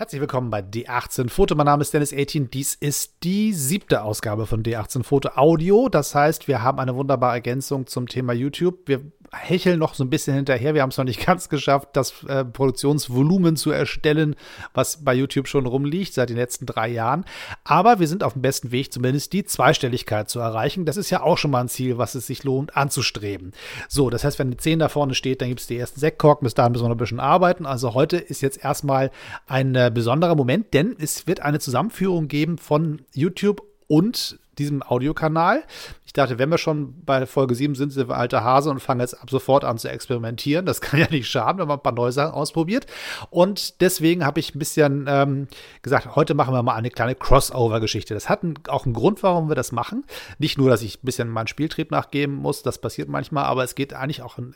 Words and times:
Herzlich 0.00 0.22
willkommen 0.22 0.48
bei 0.48 0.60
D18 0.60 1.28
Foto. 1.28 1.54
Mein 1.54 1.66
Name 1.66 1.82
ist 1.82 1.92
Dennis 1.92 2.14
18. 2.14 2.50
Dies 2.50 2.74
ist 2.74 3.16
die 3.22 3.52
siebte 3.52 4.02
Ausgabe 4.02 4.46
von 4.46 4.62
D18 4.62 5.02
Foto 5.02 5.32
Audio. 5.36 5.90
Das 5.90 6.14
heißt, 6.14 6.48
wir 6.48 6.62
haben 6.62 6.78
eine 6.78 6.96
wunderbare 6.96 7.34
Ergänzung 7.34 7.86
zum 7.86 8.08
Thema 8.08 8.32
YouTube. 8.32 8.88
Wir 8.88 9.02
hecheln 9.32 9.78
noch 9.78 9.94
so 9.94 10.02
ein 10.02 10.10
bisschen 10.10 10.34
hinterher. 10.34 10.74
Wir 10.74 10.82
haben 10.82 10.90
es 10.90 10.96
noch 10.96 11.04
nicht 11.04 11.24
ganz 11.26 11.48
geschafft, 11.48 11.90
das 11.92 12.24
äh, 12.24 12.44
Produktionsvolumen 12.44 13.56
zu 13.56 13.70
erstellen, 13.70 14.36
was 14.74 15.04
bei 15.04 15.14
YouTube 15.14 15.48
schon 15.48 15.66
rumliegt 15.66 16.14
seit 16.14 16.30
den 16.30 16.36
letzten 16.36 16.66
drei 16.66 16.88
Jahren. 16.88 17.24
Aber 17.64 18.00
wir 18.00 18.08
sind 18.08 18.24
auf 18.24 18.32
dem 18.32 18.42
besten 18.42 18.72
Weg, 18.72 18.92
zumindest 18.92 19.32
die 19.32 19.44
Zweistelligkeit 19.44 20.28
zu 20.30 20.40
erreichen. 20.40 20.84
Das 20.84 20.96
ist 20.96 21.10
ja 21.10 21.22
auch 21.22 21.38
schon 21.38 21.50
mal 21.50 21.60
ein 21.60 21.68
Ziel, 21.68 21.98
was 21.98 22.14
es 22.14 22.26
sich 22.26 22.42
lohnt 22.44 22.76
anzustreben. 22.76 23.52
So, 23.88 24.10
das 24.10 24.24
heißt, 24.24 24.38
wenn 24.38 24.48
eine 24.48 24.56
10 24.56 24.78
da 24.78 24.88
vorne 24.88 25.14
steht, 25.14 25.42
dann 25.42 25.48
gibt 25.48 25.60
es 25.60 25.66
die 25.66 25.78
ersten 25.78 26.00
Sektkorken. 26.00 26.44
Bis 26.44 26.54
dahin 26.54 26.72
müssen 26.72 26.84
wir 26.84 26.88
noch 26.88 26.96
ein 26.96 26.98
bisschen 26.98 27.20
arbeiten. 27.20 27.66
Also 27.66 27.94
heute 27.94 28.16
ist 28.16 28.40
jetzt 28.40 28.64
erstmal 28.64 29.10
ein 29.46 29.89
äh, 29.90 29.94
besonderer 29.94 30.34
Moment, 30.34 30.72
denn 30.74 30.96
es 30.98 31.26
wird 31.26 31.40
eine 31.40 31.58
Zusammenführung 31.58 32.28
geben 32.28 32.58
von 32.58 33.02
YouTube 33.12 33.62
und 33.86 34.38
diesem 34.58 34.82
Audiokanal. 34.82 35.64
Ich 36.06 36.12
dachte, 36.12 36.38
wenn 36.38 36.50
wir 36.50 36.58
schon 36.58 37.02
bei 37.04 37.24
Folge 37.24 37.54
7 37.54 37.74
sind, 37.74 37.90
sind 37.90 38.08
wir 38.08 38.16
alter 38.16 38.44
Hase 38.44 38.70
und 38.70 38.80
fangen 38.80 39.00
jetzt 39.00 39.20
ab 39.20 39.30
sofort 39.30 39.64
an 39.64 39.78
zu 39.78 39.88
experimentieren. 39.88 40.66
Das 40.66 40.80
kann 40.82 41.00
ja 41.00 41.08
nicht 41.10 41.28
schaden, 41.28 41.60
wenn 41.60 41.68
man 41.68 41.78
ein 41.78 41.82
paar 41.82 41.94
neue 41.94 42.12
Sachen 42.12 42.34
ausprobiert. 42.34 42.86
Und 43.30 43.80
deswegen 43.80 44.24
habe 44.24 44.38
ich 44.38 44.54
ein 44.54 44.58
bisschen 44.58 45.06
ähm, 45.08 45.48
gesagt, 45.82 46.14
heute 46.14 46.34
machen 46.34 46.54
wir 46.54 46.62
mal 46.62 46.74
eine 46.74 46.90
kleine 46.90 47.14
Crossover-Geschichte. 47.14 48.14
Das 48.14 48.28
hat 48.28 48.42
auch 48.68 48.84
einen 48.84 48.94
Grund, 48.94 49.22
warum 49.22 49.48
wir 49.48 49.56
das 49.56 49.72
machen. 49.72 50.04
Nicht 50.38 50.58
nur, 50.58 50.68
dass 50.68 50.82
ich 50.82 50.96
ein 50.96 51.06
bisschen 51.06 51.28
meinen 51.28 51.46
Spieltrieb 51.46 51.90
nachgeben 51.90 52.34
muss, 52.34 52.62
das 52.62 52.78
passiert 52.78 53.08
manchmal, 53.08 53.44
aber 53.44 53.64
es 53.64 53.74
geht 53.74 53.94
eigentlich 53.94 54.22
auch 54.22 54.36
einen, 54.38 54.54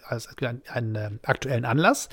einen 0.68 0.94
äh, 0.94 1.10
aktuellen 1.22 1.64
Anlass 1.64 2.08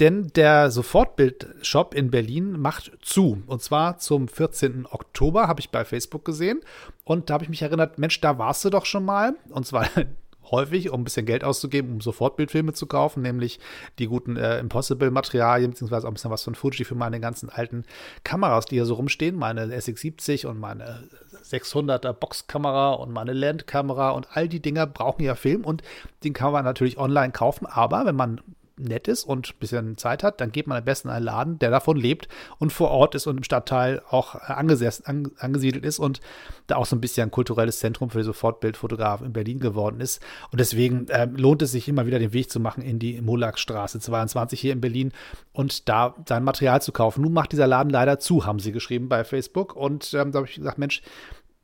denn 0.00 0.28
der 0.36 0.70
Sofortbild-Shop 0.70 1.94
in 1.94 2.10
Berlin 2.10 2.52
macht 2.60 2.92
zu. 3.02 3.42
Und 3.46 3.62
zwar 3.62 3.98
zum 3.98 4.28
14. 4.28 4.86
Oktober, 4.90 5.48
habe 5.48 5.60
ich 5.60 5.70
bei 5.70 5.84
Facebook 5.84 6.24
gesehen. 6.24 6.60
Und 7.04 7.30
da 7.30 7.34
habe 7.34 7.44
ich 7.44 7.50
mich 7.50 7.62
erinnert, 7.62 7.98
Mensch, 7.98 8.20
da 8.20 8.38
warst 8.38 8.64
du 8.64 8.70
doch 8.70 8.86
schon 8.86 9.04
mal. 9.04 9.34
Und 9.50 9.66
zwar 9.66 9.88
häufig, 10.50 10.90
um 10.90 11.00
ein 11.00 11.04
bisschen 11.04 11.26
Geld 11.26 11.42
auszugeben, 11.42 11.92
um 11.92 12.00
Sofortbildfilme 12.00 12.72
zu 12.72 12.86
kaufen, 12.86 13.22
nämlich 13.22 13.58
die 13.98 14.06
guten 14.06 14.36
äh, 14.36 14.60
Impossible-Materialien, 14.60 15.72
beziehungsweise 15.72 16.06
auch 16.06 16.10
ein 16.10 16.14
bisschen 16.14 16.30
was 16.30 16.44
von 16.44 16.54
Fuji 16.54 16.84
für 16.84 16.94
meine 16.94 17.20
ganzen 17.20 17.50
alten 17.50 17.84
Kameras, 18.24 18.66
die 18.66 18.76
hier 18.76 18.86
so 18.86 18.94
rumstehen. 18.94 19.36
Meine 19.36 19.66
SX70 19.66 20.46
und 20.46 20.60
meine 20.60 21.08
600er 21.44 22.12
Boxkamera 22.12 22.92
und 22.92 23.12
meine 23.12 23.32
Landkamera 23.32 24.10
und 24.10 24.28
all 24.36 24.48
die 24.48 24.60
Dinger 24.60 24.86
brauchen 24.86 25.24
ja 25.24 25.34
Film 25.34 25.64
und 25.64 25.82
den 26.24 26.34
kann 26.34 26.52
man 26.52 26.64
natürlich 26.64 26.98
online 26.98 27.32
kaufen. 27.32 27.66
Aber 27.66 28.06
wenn 28.06 28.16
man 28.16 28.40
nett 28.78 29.08
ist 29.08 29.24
und 29.24 29.50
ein 29.50 29.58
bisschen 29.58 29.96
Zeit 29.96 30.22
hat, 30.22 30.40
dann 30.40 30.52
geht 30.52 30.66
man 30.66 30.78
am 30.78 30.84
besten 30.84 31.08
in 31.08 31.14
einen 31.14 31.24
Laden, 31.24 31.58
der 31.58 31.70
davon 31.70 31.96
lebt 31.96 32.28
und 32.58 32.72
vor 32.72 32.90
Ort 32.90 33.14
ist 33.14 33.26
und 33.26 33.38
im 33.38 33.42
Stadtteil 33.42 34.02
auch 34.10 34.34
angesessen, 34.34 35.06
an, 35.06 35.30
angesiedelt 35.38 35.84
ist 35.84 35.98
und 35.98 36.20
da 36.66 36.76
auch 36.76 36.86
so 36.86 36.96
ein 36.96 37.00
bisschen 37.00 37.28
ein 37.28 37.30
kulturelles 37.30 37.78
Zentrum 37.78 38.10
für 38.10 38.22
Sofortbildfotografen 38.22 39.26
in 39.26 39.32
Berlin 39.32 39.58
geworden 39.60 40.00
ist. 40.00 40.22
Und 40.50 40.60
deswegen 40.60 41.08
äh, 41.08 41.26
lohnt 41.26 41.62
es 41.62 41.72
sich 41.72 41.88
immer 41.88 42.06
wieder 42.06 42.18
den 42.18 42.32
Weg 42.32 42.50
zu 42.50 42.60
machen 42.60 42.82
in 42.82 42.98
die 42.98 43.20
Molakstraße 43.20 44.00
22 44.00 44.60
hier 44.60 44.72
in 44.72 44.80
Berlin 44.80 45.12
und 45.52 45.88
da 45.88 46.14
sein 46.28 46.44
Material 46.44 46.80
zu 46.82 46.92
kaufen. 46.92 47.22
Nun 47.22 47.32
macht 47.32 47.52
dieser 47.52 47.66
Laden 47.66 47.90
leider 47.90 48.18
zu, 48.18 48.46
haben 48.46 48.58
sie 48.58 48.72
geschrieben 48.72 49.08
bei 49.08 49.24
Facebook. 49.24 49.74
Und 49.74 50.14
ähm, 50.14 50.32
da 50.32 50.38
habe 50.38 50.48
ich 50.48 50.56
gesagt, 50.56 50.78
Mensch, 50.78 51.02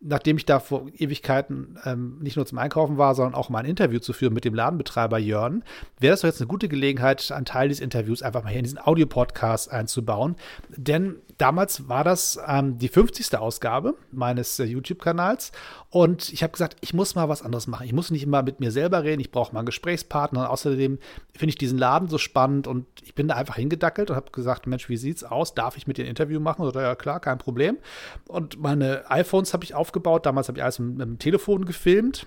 nachdem 0.05 0.36
ich 0.36 0.44
da 0.44 0.60
vor 0.60 0.86
Ewigkeiten 0.97 1.78
ähm, 1.84 2.19
nicht 2.20 2.36
nur 2.36 2.47
zum 2.47 2.58
Einkaufen 2.58 2.98
war, 2.98 3.14
sondern 3.14 3.34
auch 3.34 3.48
mal 3.48 3.60
ein 3.60 3.64
Interview 3.64 3.98
zu 3.98 4.12
führen 4.12 4.34
mit 4.34 4.44
dem 4.44 4.55
Ladenbetreiber 4.55 5.19
Jörn, 5.19 5.64
wäre 5.98 6.12
das 6.12 6.20
doch 6.20 6.28
jetzt 6.28 6.41
eine 6.41 6.48
gute 6.48 6.69
Gelegenheit, 6.69 7.33
einen 7.33 7.47
Teil 7.47 7.69
dieses 7.69 7.83
Interviews 7.83 8.22
einfach 8.22 8.44
mal 8.44 8.50
hier 8.50 8.58
in 8.58 8.64
diesen 8.64 8.78
Audio-Podcast 8.78 9.72
einzubauen. 9.72 10.36
Denn 10.77 11.16
damals 11.39 11.89
war 11.89 12.05
das 12.05 12.39
ähm, 12.47 12.79
die 12.79 12.89
50. 12.89 13.37
Ausgabe 13.37 13.95
meines 14.13 14.59
äh, 14.59 14.65
YouTube-Kanals 14.65 15.53
und 15.91 16.33
ich 16.33 16.43
habe 16.43 16.53
gesagt, 16.53 16.77
ich 16.81 16.95
muss 16.95 17.15
mal 17.15 17.29
was 17.29 17.43
anderes 17.43 17.67
machen. 17.67 17.87
Ich 17.87 17.93
muss 17.93 18.11
nicht 18.11 18.25
immer 18.25 18.43
mit 18.43 18.61
mir 18.61 18.71
selber 18.71 19.05
reden, 19.05 19.21
ich 19.21 19.31
brauche 19.31 19.53
mal 19.53 19.61
einen 19.61 19.67
Gesprächspartner. 19.67 20.41
Und 20.41 20.47
außerdem 20.47 20.99
finde 21.33 21.50
ich 21.50 21.56
diesen 21.56 21.78
Laden 21.78 22.09
so 22.09 22.19
spannend 22.19 22.67
und 22.67 22.87
ich 23.03 23.15
bin 23.15 23.28
da 23.28 23.34
einfach 23.34 23.56
hingedackelt 23.56 24.11
und 24.11 24.17
habe 24.17 24.33
gesagt, 24.33 24.67
Mensch, 24.67 24.89
wie 24.89 24.97
sieht's 24.97 25.25
aus? 25.25 25.55
Darf 25.55 25.77
ich 25.77 25.87
mit 25.87 25.99
dir 25.99 26.05
ein 26.05 26.09
Interview 26.09 26.41
machen? 26.41 26.62
Oder 26.62 26.83
ja, 26.83 26.94
klar, 26.94 27.21
kein 27.21 27.39
Problem. 27.39 27.78
Und 28.27 28.61
meine 28.61 29.09
iPhones 29.11 29.53
habe 29.53 29.65
ich 29.65 29.75
aufgebaut. 29.75 30.27
Damals 30.27 30.49
habe 30.49 30.59
ich 30.59 30.65
alles 30.65 30.78
mit, 30.78 30.97
mit 30.97 31.06
dem 31.06 31.19
Telefon 31.19 31.65
gefilmt 31.65 32.27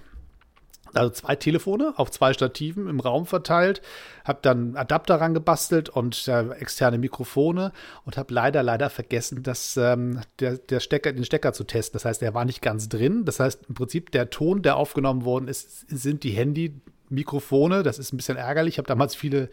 also 0.97 1.11
zwei 1.11 1.35
Telefone 1.35 1.93
auf 1.97 2.11
zwei 2.11 2.33
Stativen 2.33 2.87
im 2.87 2.99
Raum 2.99 3.25
verteilt, 3.25 3.81
habe 4.25 4.39
dann 4.41 4.75
Adapter 4.75 5.15
rangebastelt 5.15 5.89
und 5.89 6.27
äh, 6.27 6.49
externe 6.51 6.97
Mikrofone 6.97 7.71
und 8.05 8.17
habe 8.17 8.33
leider, 8.33 8.63
leider 8.63 8.89
vergessen, 8.89 9.43
dass 9.43 9.77
ähm, 9.77 10.21
der, 10.39 10.57
der 10.57 10.79
Stecker, 10.79 11.13
den 11.13 11.25
Stecker 11.25 11.53
zu 11.53 11.63
testen. 11.63 11.93
Das 11.93 12.05
heißt, 12.05 12.21
er 12.21 12.33
war 12.33 12.45
nicht 12.45 12.61
ganz 12.61 12.89
drin. 12.89 13.25
Das 13.25 13.39
heißt, 13.39 13.65
im 13.69 13.75
Prinzip 13.75 14.11
der 14.11 14.29
Ton, 14.29 14.61
der 14.61 14.77
aufgenommen 14.77 15.25
worden 15.25 15.47
ist, 15.47 15.89
sind 15.89 16.23
die 16.23 16.31
Handy, 16.31 16.81
Mikrofone. 17.09 17.83
Das 17.83 17.99
ist 17.99 18.13
ein 18.13 18.17
bisschen 18.17 18.37
ärgerlich. 18.37 18.75
Ich 18.75 18.77
habe 18.77 18.87
damals 18.87 19.15
viele 19.15 19.49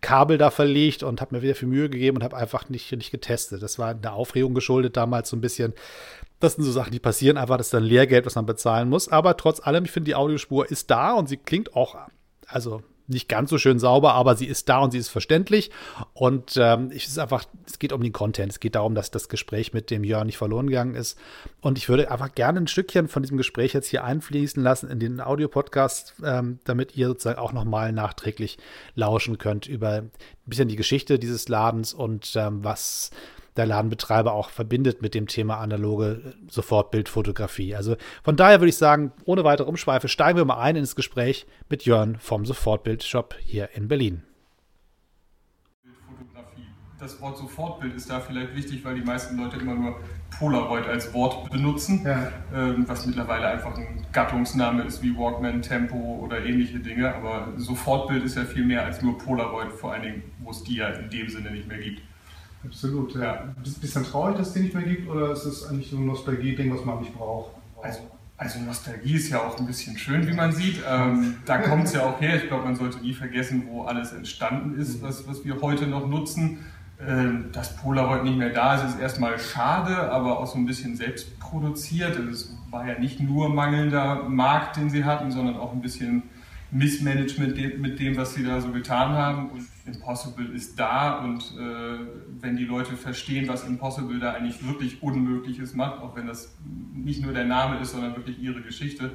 Kabel 0.00 0.38
da 0.38 0.50
verlegt 0.50 1.02
und 1.02 1.20
habe 1.20 1.34
mir 1.34 1.42
wieder 1.42 1.54
viel 1.54 1.68
Mühe 1.68 1.88
gegeben 1.88 2.18
und 2.18 2.24
habe 2.24 2.36
einfach 2.36 2.68
nicht, 2.68 2.92
nicht 2.92 3.10
getestet. 3.10 3.62
Das 3.62 3.78
war 3.78 3.90
eine 3.90 4.12
Aufregung 4.12 4.54
geschuldet 4.54 4.96
damals 4.96 5.30
so 5.30 5.36
ein 5.36 5.40
bisschen. 5.40 5.74
Das 6.40 6.54
sind 6.54 6.64
so 6.64 6.72
Sachen, 6.72 6.92
die 6.92 6.98
passieren. 6.98 7.38
Einfach, 7.38 7.56
das 7.56 7.68
ist 7.68 7.74
dann 7.74 7.84
Lehrgeld, 7.84 8.26
was 8.26 8.34
man 8.34 8.46
bezahlen 8.46 8.88
muss. 8.88 9.08
Aber 9.08 9.36
trotz 9.36 9.60
allem, 9.66 9.84
ich 9.84 9.90
finde, 9.90 10.10
die 10.10 10.14
Audiospur 10.14 10.70
ist 10.70 10.90
da 10.90 11.12
und 11.12 11.28
sie 11.28 11.36
klingt 11.36 11.74
auch, 11.74 11.96
also 12.46 12.82
nicht 13.08 13.28
ganz 13.28 13.50
so 13.50 13.58
schön 13.58 13.78
sauber, 13.78 14.14
aber 14.14 14.36
sie 14.36 14.46
ist 14.46 14.68
da 14.68 14.80
und 14.80 14.90
sie 14.90 14.98
ist 14.98 15.08
verständlich. 15.08 15.70
Und 16.12 16.56
ähm, 16.56 16.90
es 16.94 17.06
ist 17.06 17.18
einfach, 17.18 17.44
es 17.66 17.78
geht 17.78 17.92
um 17.92 18.02
den 18.02 18.12
Content. 18.12 18.52
Es 18.52 18.60
geht 18.60 18.74
darum, 18.74 18.94
dass 18.94 19.10
das 19.10 19.28
Gespräch 19.28 19.72
mit 19.72 19.90
dem 19.90 20.04
Jörn 20.04 20.26
nicht 20.26 20.38
verloren 20.38 20.68
gegangen 20.68 20.94
ist. 20.94 21.18
Und 21.60 21.78
ich 21.78 21.88
würde 21.88 22.10
einfach 22.10 22.34
gerne 22.34 22.60
ein 22.60 22.66
Stückchen 22.66 23.08
von 23.08 23.22
diesem 23.22 23.36
Gespräch 23.36 23.72
jetzt 23.72 23.88
hier 23.88 24.04
einfließen 24.04 24.62
lassen 24.62 24.90
in 24.90 24.98
den 24.98 25.20
Audiopodcast, 25.20 26.14
ähm, 26.24 26.58
damit 26.64 26.96
ihr 26.96 27.08
sozusagen 27.08 27.38
auch 27.38 27.52
nochmal 27.52 27.92
nachträglich 27.92 28.58
lauschen 28.94 29.38
könnt 29.38 29.66
über 29.66 29.92
ein 29.92 30.10
bisschen 30.44 30.68
die 30.68 30.76
Geschichte 30.76 31.18
dieses 31.18 31.48
Ladens 31.48 31.92
und 31.92 32.32
ähm, 32.36 32.64
was 32.64 33.10
der 33.56 33.66
Ladenbetreiber 33.66 34.32
auch 34.32 34.50
verbindet 34.50 35.02
mit 35.02 35.14
dem 35.14 35.26
Thema 35.26 35.58
analoge 35.58 36.34
Sofortbildfotografie. 36.48 37.74
Also 37.74 37.96
von 38.22 38.36
daher 38.36 38.60
würde 38.60 38.70
ich 38.70 38.76
sagen, 38.76 39.12
ohne 39.24 39.44
weitere 39.44 39.68
Umschweife 39.68 40.08
steigen 40.08 40.38
wir 40.38 40.44
mal 40.44 40.60
ein 40.60 40.76
ins 40.76 40.96
Gespräch 40.96 41.46
mit 41.68 41.84
Jörn 41.84 42.18
vom 42.20 42.44
Sofortbildshop 42.44 43.36
hier 43.44 43.70
in 43.74 43.88
Berlin. 43.88 44.22
Das 46.98 47.20
Wort 47.20 47.36
Sofortbild 47.36 47.94
ist 47.94 48.08
da 48.08 48.20
vielleicht 48.20 48.56
wichtig, 48.56 48.82
weil 48.82 48.94
die 48.94 49.02
meisten 49.02 49.36
Leute 49.36 49.58
immer 49.58 49.74
nur 49.74 50.00
Polaroid 50.38 50.86
als 50.86 51.12
Wort 51.12 51.50
benutzen, 51.50 52.02
ja. 52.04 52.32
ähm, 52.54 52.88
was 52.88 53.04
mittlerweile 53.04 53.48
einfach 53.48 53.76
ein 53.76 54.06
Gattungsname 54.12 54.82
ist 54.82 55.02
wie 55.02 55.14
Walkman, 55.16 55.60
Tempo 55.60 55.96
oder 56.24 56.44
ähnliche 56.44 56.78
Dinge. 56.78 57.14
Aber 57.14 57.52
Sofortbild 57.58 58.24
ist 58.24 58.36
ja 58.36 58.44
viel 58.44 58.64
mehr 58.64 58.84
als 58.84 59.02
nur 59.02 59.18
Polaroid, 59.18 59.72
vor 59.72 59.92
allen 59.92 60.02
Dingen, 60.02 60.22
wo 60.38 60.50
es 60.50 60.62
die 60.62 60.76
ja 60.76 60.88
in 60.88 61.10
dem 61.10 61.28
Sinne 61.28 61.50
nicht 61.50 61.68
mehr 61.68 61.78
gibt. 61.78 62.00
Absolut, 62.64 63.14
ja. 63.14 63.54
Bist 63.62 63.80
bisschen 63.80 64.04
traurig, 64.04 64.36
dass 64.36 64.48
es 64.48 64.54
die 64.54 64.60
nicht 64.60 64.74
mehr 64.74 64.84
gibt 64.84 65.08
oder 65.08 65.32
ist 65.32 65.44
es 65.44 65.68
eigentlich 65.68 65.90
so 65.90 65.96
ein 65.96 66.06
Nostalgie-Ding, 66.06 66.74
was 66.74 66.84
man 66.84 67.00
nicht 67.00 67.14
braucht? 67.14 67.52
Also, 67.82 68.00
also, 68.38 68.60
Nostalgie 68.60 69.14
ist 69.14 69.30
ja 69.30 69.40
auch 69.40 69.58
ein 69.58 69.66
bisschen 69.66 69.96
schön, 69.96 70.26
wie 70.26 70.34
man 70.34 70.52
sieht. 70.52 70.82
Ähm, 70.86 71.36
da 71.46 71.58
kommt 71.58 71.84
es 71.84 71.94
ja 71.94 72.02
auch 72.02 72.20
her. 72.20 72.36
Ich 72.36 72.48
glaube, 72.48 72.64
man 72.64 72.76
sollte 72.76 72.98
nie 72.98 73.14
vergessen, 73.14 73.64
wo 73.68 73.84
alles 73.84 74.12
entstanden 74.12 74.78
ist, 74.78 75.00
mhm. 75.00 75.06
was, 75.06 75.26
was 75.26 75.44
wir 75.44 75.60
heute 75.62 75.86
noch 75.86 76.06
nutzen. 76.06 76.58
Ähm, 76.98 77.50
dass 77.52 77.76
Polaroid 77.76 78.24
nicht 78.24 78.38
mehr 78.38 78.50
da 78.50 78.74
ist, 78.74 78.94
ist 78.94 79.00
erstmal 79.00 79.38
schade, 79.38 80.10
aber 80.10 80.38
auch 80.38 80.46
so 80.46 80.56
ein 80.56 80.64
bisschen 80.64 80.96
selbst 80.96 81.38
produziert. 81.38 82.16
Also 82.16 82.30
es 82.30 82.56
war 82.70 82.86
ja 82.86 82.98
nicht 82.98 83.20
nur 83.20 83.50
mangelnder 83.50 84.22
Markt, 84.28 84.76
den 84.76 84.88
sie 84.88 85.04
hatten, 85.04 85.30
sondern 85.30 85.56
auch 85.56 85.72
ein 85.72 85.82
bisschen 85.82 86.22
Missmanagement 86.70 87.78
mit 87.80 87.98
dem, 88.00 88.16
was 88.16 88.34
sie 88.34 88.44
da 88.44 88.60
so 88.60 88.70
getan 88.72 89.12
haben. 89.12 89.50
Und 89.50 89.66
Impossible 89.86 90.46
ist 90.54 90.78
da 90.78 91.20
und 91.20 91.40
äh, 91.58 91.98
wenn 92.40 92.56
die 92.56 92.64
Leute 92.64 92.96
verstehen, 92.96 93.48
was 93.48 93.64
Impossible 93.64 94.18
da 94.18 94.32
eigentlich 94.32 94.66
wirklich 94.66 95.02
Unmögliches 95.02 95.74
macht, 95.74 96.02
auch 96.02 96.16
wenn 96.16 96.26
das 96.26 96.56
nicht 96.94 97.22
nur 97.22 97.32
der 97.32 97.44
Name 97.44 97.78
ist, 97.80 97.92
sondern 97.92 98.16
wirklich 98.16 98.40
ihre 98.40 98.62
Geschichte, 98.62 99.12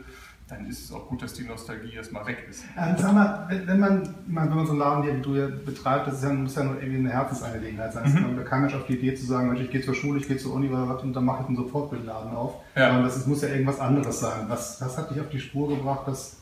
dann 0.52 0.66
ist 0.66 0.84
es 0.84 0.92
auch 0.92 1.08
gut, 1.08 1.22
dass 1.22 1.34
die 1.34 1.44
Nostalgie 1.44 1.94
erstmal 1.94 2.26
weg 2.26 2.46
ist. 2.50 2.66
Ähm, 2.78 2.96
sag 2.98 3.14
mal, 3.14 3.48
wenn 3.66 3.80
man, 3.80 4.16
wenn 4.28 4.50
man 4.50 4.66
so 4.66 4.74
einen 4.74 4.80
Laden 4.80 5.08
wie 5.08 5.22
du 5.22 5.36
ja 5.36 5.48
betreibt, 5.48 6.08
das 6.08 6.16
ist 6.16 6.24
ja, 6.24 6.34
muss 6.34 6.56
ja 6.56 6.64
nur 6.64 6.76
irgendwie 6.76 7.00
eine 7.00 7.10
Herzensangelegenheit 7.10 7.94
sein. 7.94 8.12
Mhm. 8.12 8.36
Da 8.36 8.44
kann 8.44 8.62
Mensch 8.62 8.74
auf 8.76 8.86
die 8.86 8.98
Idee 8.98 9.16
zu 9.16 9.26
sagen, 9.26 9.48
Mensch, 9.48 9.62
ich 9.62 9.72
gehe 9.72 9.82
zur 9.82 9.96
Schule, 9.96 10.20
ich 10.20 10.28
gehe 10.28 10.38
zur 10.38 10.54
Uni 10.54 10.68
oder 10.68 10.90
was 10.90 11.04
und 11.04 11.14
dann 11.14 11.24
mache 11.24 11.44
ich 11.44 11.48
einen 11.48 11.56
Sofortbildladen 11.56 12.32
auf. 12.34 12.56
Ja. 12.76 12.88
Sondern 12.88 13.04
das 13.06 13.26
muss 13.26 13.42
ja 13.42 13.48
irgendwas 13.48 13.80
anderes 13.80 14.20
sein. 14.20 14.46
Was, 14.50 14.82
was 14.82 14.98
hat 14.98 15.10
dich 15.12 15.22
auf 15.22 15.30
die 15.30 15.40
Spur 15.40 15.70
gebracht, 15.70 16.08
dass 16.08 16.41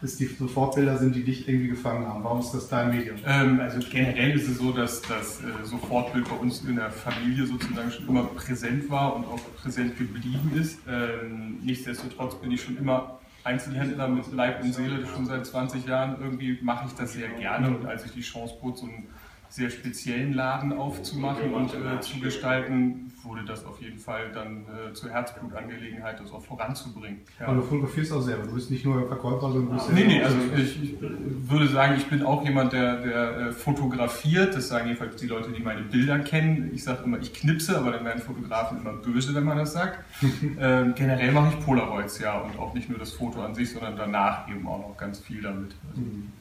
es 0.00 0.16
die 0.16 0.26
Sofortbilder 0.26 0.98
sind, 0.98 1.14
die 1.16 1.24
dich 1.24 1.48
irgendwie 1.48 1.68
gefangen 1.68 2.06
haben? 2.06 2.22
Warum 2.22 2.40
ist 2.40 2.52
das 2.52 2.68
dein 2.68 2.90
Medium? 2.90 3.16
Ähm, 3.26 3.60
also 3.60 3.80
generell 3.90 4.30
ist 4.32 4.48
es 4.48 4.58
so, 4.58 4.72
dass 4.72 5.02
das 5.02 5.40
äh, 5.40 5.64
Sofortbild 5.64 6.28
bei 6.28 6.36
uns 6.36 6.62
in 6.62 6.76
der 6.76 6.90
Familie 6.90 7.46
sozusagen 7.46 7.90
schon 7.90 8.08
immer 8.08 8.24
präsent 8.24 8.88
war 8.90 9.16
und 9.16 9.24
auch 9.24 9.40
präsent 9.60 9.98
geblieben 9.98 10.52
ist. 10.54 10.78
Ähm, 10.88 11.58
nichtsdestotrotz 11.62 12.36
bin 12.36 12.52
ich 12.52 12.62
schon 12.62 12.76
immer 12.76 13.18
Einzelhändler 13.44 14.08
mit 14.08 14.32
Leib 14.32 14.62
und 14.62 14.72
Seele, 14.72 15.06
schon 15.06 15.26
seit 15.26 15.46
20 15.46 15.86
Jahren. 15.86 16.20
Irgendwie 16.20 16.58
mache 16.62 16.86
ich 16.86 16.92
das 16.94 17.14
sehr 17.14 17.28
gerne 17.28 17.76
und 17.76 17.86
als 17.86 18.04
ich 18.04 18.12
die 18.12 18.20
Chance 18.20 18.54
bot, 18.60 18.78
so 18.78 18.86
ein 18.86 19.08
sehr 19.48 19.70
speziellen 19.70 20.32
Laden 20.32 20.72
aufzumachen 20.72 21.52
und 21.54 21.74
äh, 21.74 22.00
zu 22.00 22.20
gestalten, 22.20 23.08
wurde 23.24 23.44
das 23.44 23.64
auf 23.64 23.80
jeden 23.80 23.98
Fall 23.98 24.30
dann 24.32 24.62
äh, 24.62 24.92
zur 24.92 25.10
Herzblutangelegenheit, 25.10 26.20
das 26.20 26.32
auch 26.32 26.44
voranzubringen. 26.44 27.20
Ja. 27.38 27.46
Aber 27.46 27.56
du 27.56 27.62
fotografierst 27.62 28.12
auch 28.12 28.20
selber, 28.20 28.44
du 28.44 28.54
bist 28.54 28.70
nicht 28.70 28.84
nur 28.84 29.06
Verkäufer, 29.06 29.52
sondern 29.52 29.66
du 29.66 29.72
bist 29.74 29.92
Nee, 29.92 30.04
nee, 30.04 30.22
also 30.22 30.36
ich, 30.56 30.82
ich, 30.82 30.94
würde 31.00 31.68
sagen, 31.68 31.94
ich 31.96 32.06
bin 32.06 32.22
auch 32.22 32.44
jemand, 32.44 32.72
der, 32.72 32.96
der 33.00 33.38
äh, 33.38 33.52
fotografiert, 33.52 34.54
das 34.54 34.68
sagen 34.68 34.86
jedenfalls 34.86 35.16
die 35.16 35.26
Leute, 35.26 35.50
die 35.50 35.62
meine 35.62 35.82
Bilder 35.82 36.18
kennen. 36.20 36.70
Ich 36.74 36.84
sage 36.84 37.04
immer, 37.04 37.18
ich 37.18 37.32
knipse, 37.32 37.78
aber 37.78 37.92
dann 37.92 38.04
werden 38.04 38.22
Fotografen 38.22 38.80
immer 38.80 38.92
böse, 38.92 39.34
wenn 39.34 39.44
man 39.44 39.58
das 39.58 39.72
sagt. 39.72 40.04
ähm, 40.60 40.94
generell 40.94 41.32
mache 41.32 41.54
ich 41.54 41.64
Polaroids, 41.64 42.18
ja, 42.20 42.38
und 42.38 42.58
auch 42.58 42.74
nicht 42.74 42.88
nur 42.88 42.98
das 42.98 43.12
Foto 43.12 43.42
an 43.42 43.54
sich, 43.54 43.72
sondern 43.72 43.96
danach 43.96 44.48
eben 44.48 44.66
auch 44.66 44.88
noch 44.88 44.96
ganz 44.96 45.18
viel 45.18 45.42
damit. 45.42 45.74
Also, 45.90 46.02
mhm. 46.02 46.32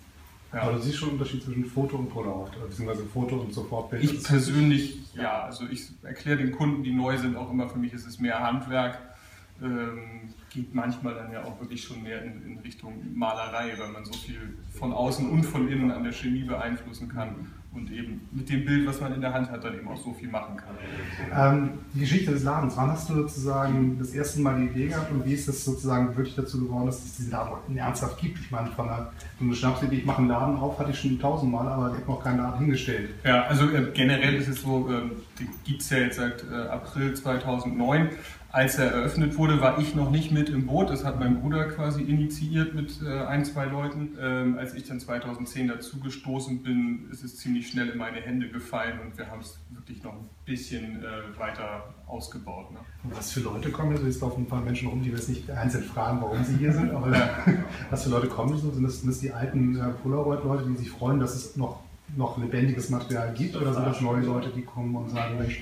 Ja. 0.53 0.61
Aber 0.61 0.73
du 0.73 0.79
siehst 0.79 0.97
schon 0.97 1.09
einen 1.09 1.19
Unterschied 1.19 1.43
zwischen 1.43 1.65
Foto 1.65 1.97
und 1.97 2.09
Polaroid, 2.09 2.51
beziehungsweise 2.69 3.05
Foto 3.05 3.35
und 3.37 3.53
Sofortbild. 3.53 4.03
Ich 4.03 4.23
persönlich, 4.23 4.97
ja, 5.13 5.43
also 5.43 5.65
ich 5.69 5.89
erkläre 6.03 6.37
den 6.37 6.51
Kunden, 6.51 6.83
die 6.83 6.93
neu 6.93 7.17
sind, 7.17 7.35
auch 7.35 7.51
immer, 7.51 7.69
für 7.69 7.79
mich 7.79 7.93
ist 7.93 8.07
es 8.07 8.19
mehr 8.19 8.39
Handwerk. 8.39 8.99
Ähm, 9.61 10.33
geht 10.57 10.73
manchmal 10.73 11.13
dann 11.13 11.31
ja 11.31 11.43
auch 11.43 11.59
wirklich 11.59 11.83
schon 11.83 12.01
mehr 12.01 12.23
in, 12.23 12.43
in 12.43 12.57
Richtung 12.59 12.93
Malerei, 13.13 13.73
weil 13.77 13.89
man 13.89 14.03
so 14.03 14.13
viel 14.13 14.57
von 14.71 14.91
außen 14.91 15.29
und 15.29 15.43
von 15.43 15.67
innen 15.67 15.91
an 15.91 16.03
der 16.03 16.11
Chemie 16.11 16.43
beeinflussen 16.43 17.07
kann 17.09 17.47
und 17.73 17.91
eben 17.91 18.27
mit 18.31 18.49
dem 18.49 18.65
Bild, 18.65 18.87
was 18.87 18.99
man 18.99 19.13
in 19.13 19.21
der 19.21 19.31
Hand 19.31 19.51
hat, 19.51 19.63
dann 19.63 19.75
eben 19.75 19.87
auch 19.87 19.97
so 19.97 20.13
viel 20.13 20.29
machen 20.29 20.57
kann. 20.57 20.75
Ähm, 21.31 21.69
die 21.93 21.99
Geschichte 21.99 22.31
des 22.31 22.43
Ladens, 22.43 22.75
wann 22.75 22.89
hast 22.89 23.07
du 23.09 23.13
sozusagen 23.13 23.99
das 23.99 24.13
erste 24.13 24.41
Mal 24.41 24.59
die 24.59 24.65
Idee 24.65 24.87
gehabt 24.87 25.11
und 25.11 25.23
wie 25.25 25.33
ist 25.33 25.47
es 25.47 25.63
sozusagen 25.63 26.15
wirklich 26.17 26.35
dazu 26.35 26.59
geworden, 26.59 26.87
dass 26.87 27.05
es 27.05 27.17
diesen 27.17 27.31
Laden 27.31 27.77
ernsthaft 27.77 28.19
gibt? 28.19 28.39
Ich 28.39 28.49
meine, 28.49 28.71
von 28.71 28.89
einer, 28.89 29.11
so 29.37 29.45
einer 29.45 29.53
Schnapsidee, 29.53 29.97
ich 29.97 30.05
mache 30.05 30.19
einen 30.19 30.29
Laden 30.29 30.57
auf, 30.57 30.79
hatte 30.79 30.89
ich 30.89 30.99
schon 30.99 31.19
tausendmal, 31.19 31.67
aber 31.67 31.91
ich 31.91 32.01
habe 32.01 32.11
noch 32.11 32.23
keinen 32.23 32.39
Laden 32.39 32.59
hingestellt. 32.61 33.11
Ja, 33.23 33.43
also 33.43 33.69
äh, 33.69 33.91
generell 33.93 34.33
ist 34.33 34.47
es 34.47 34.63
so, 34.63 34.89
äh, 34.89 35.01
die 35.37 35.47
gibt 35.63 35.83
es 35.83 35.89
ja 35.91 35.99
jetzt 35.99 36.17
seit 36.17 36.43
äh, 36.49 36.55
April 36.69 37.13
2009 37.13 38.09
als 38.57 38.79
er 38.79 38.91
eröffnet 38.91 39.37
wurde, 39.37 39.61
war 39.61 39.77
ich 39.77 39.93
noch 39.93 40.09
nicht 40.09 40.31
mit 40.31 40.49
im 40.49 40.65
Boot. 40.65 40.89
Das 40.89 41.05
hat 41.05 41.19
mein 41.19 41.41
Bruder 41.41 41.65
quasi 41.65 42.01
initiiert 42.01 42.73
mit 42.73 43.03
äh, 43.05 43.25
ein, 43.25 43.45
zwei 43.45 43.65
Leuten. 43.65 44.17
Ähm, 44.19 44.57
als 44.57 44.73
ich 44.73 44.83
dann 44.87 44.99
2010 44.99 45.67
dazugestoßen 45.67 46.63
bin, 46.63 47.07
ist 47.11 47.23
es 47.23 47.37
ziemlich 47.37 47.67
schnell 47.69 47.89
in 47.89 47.99
meine 47.99 48.19
Hände 48.19 48.49
gefallen 48.49 48.99
und 48.99 49.15
wir 49.15 49.29
haben 49.29 49.41
es 49.41 49.59
wirklich 49.69 50.01
noch 50.01 50.13
ein 50.13 50.27
bisschen 50.43 51.03
äh, 51.03 51.39
weiter 51.39 51.93
ausgebaut. 52.07 52.71
Ne? 52.71 52.79
was 53.03 53.31
für 53.31 53.41
Leute 53.41 53.69
kommen 53.69 53.91
hier? 53.91 53.99
So 53.99 54.07
jetzt 54.07 54.21
laufen 54.21 54.41
ein 54.41 54.47
paar 54.47 54.61
Menschen 54.61 54.87
rum, 54.87 55.03
die 55.03 55.11
wir 55.11 55.19
jetzt 55.19 55.29
nicht 55.29 55.47
einzeln 55.51 55.83
fragen, 55.83 56.19
warum 56.19 56.43
sie 56.43 56.57
hier 56.57 56.73
sind, 56.73 56.89
aber 56.89 57.11
was 57.91 58.05
für 58.05 58.09
Leute 58.09 58.25
kommen 58.25 58.57
so? 58.57 58.71
Sind 58.71 58.83
das, 58.83 59.01
sind 59.01 59.09
das 59.09 59.19
die 59.19 59.31
alten 59.31 59.77
äh, 59.77 59.89
Polaroid-Leute, 60.01 60.67
die 60.67 60.77
sich 60.77 60.89
freuen, 60.89 61.19
dass 61.19 61.35
es 61.35 61.57
noch, 61.57 61.81
noch 62.15 62.39
lebendiges 62.39 62.89
Material 62.89 63.35
gibt 63.35 63.55
oder 63.55 63.71
sind 63.75 63.85
das 63.85 64.01
neue 64.01 64.23
Leute, 64.23 64.49
die 64.49 64.63
kommen 64.63 64.95
und 64.95 65.11
sagen, 65.11 65.37
Mensch, 65.37 65.61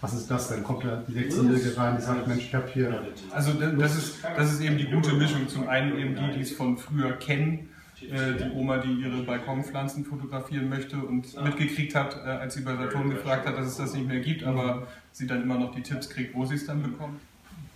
was 0.00 0.14
ist 0.14 0.30
das 0.30 0.48
denn? 0.48 0.62
Kommt 0.62 0.84
da 0.84 1.02
die 1.08 1.12
16-Jährige 1.12 1.76
rein, 1.76 1.96
die 1.96 2.02
sagt, 2.02 2.26
Mensch, 2.26 2.44
ich 2.44 2.54
habe 2.54 2.68
hier. 2.72 3.02
Also 3.30 3.52
das 3.54 3.96
ist, 3.96 4.18
das 4.36 4.52
ist 4.52 4.60
eben 4.60 4.76
die 4.76 4.90
gute 4.90 5.12
Mischung. 5.14 5.48
Zum 5.48 5.68
einen 5.68 5.98
eben 5.98 6.14
die, 6.14 6.36
die 6.36 6.40
es 6.42 6.52
von 6.52 6.76
früher 6.76 7.12
kennen, 7.12 7.70
äh, 8.02 8.34
die 8.34 8.50
Oma, 8.54 8.78
die 8.78 8.92
ihre 8.92 9.22
Balkonpflanzen 9.22 10.04
fotografieren 10.04 10.68
möchte 10.68 10.98
und 10.98 11.42
mitgekriegt 11.42 11.94
hat, 11.94 12.16
äh, 12.16 12.28
als 12.28 12.54
sie 12.54 12.60
bei 12.60 12.76
Saturn 12.76 13.08
gefragt 13.08 13.46
hat, 13.46 13.56
dass 13.56 13.68
es 13.68 13.76
das 13.76 13.94
nicht 13.94 14.06
mehr 14.06 14.20
gibt, 14.20 14.44
aber 14.44 14.86
sie 15.12 15.26
dann 15.26 15.42
immer 15.42 15.58
noch 15.58 15.74
die 15.74 15.82
Tipps 15.82 16.10
kriegt, 16.10 16.34
wo 16.34 16.44
sie 16.44 16.56
es 16.56 16.66
dann 16.66 16.82
bekommt. 16.82 17.18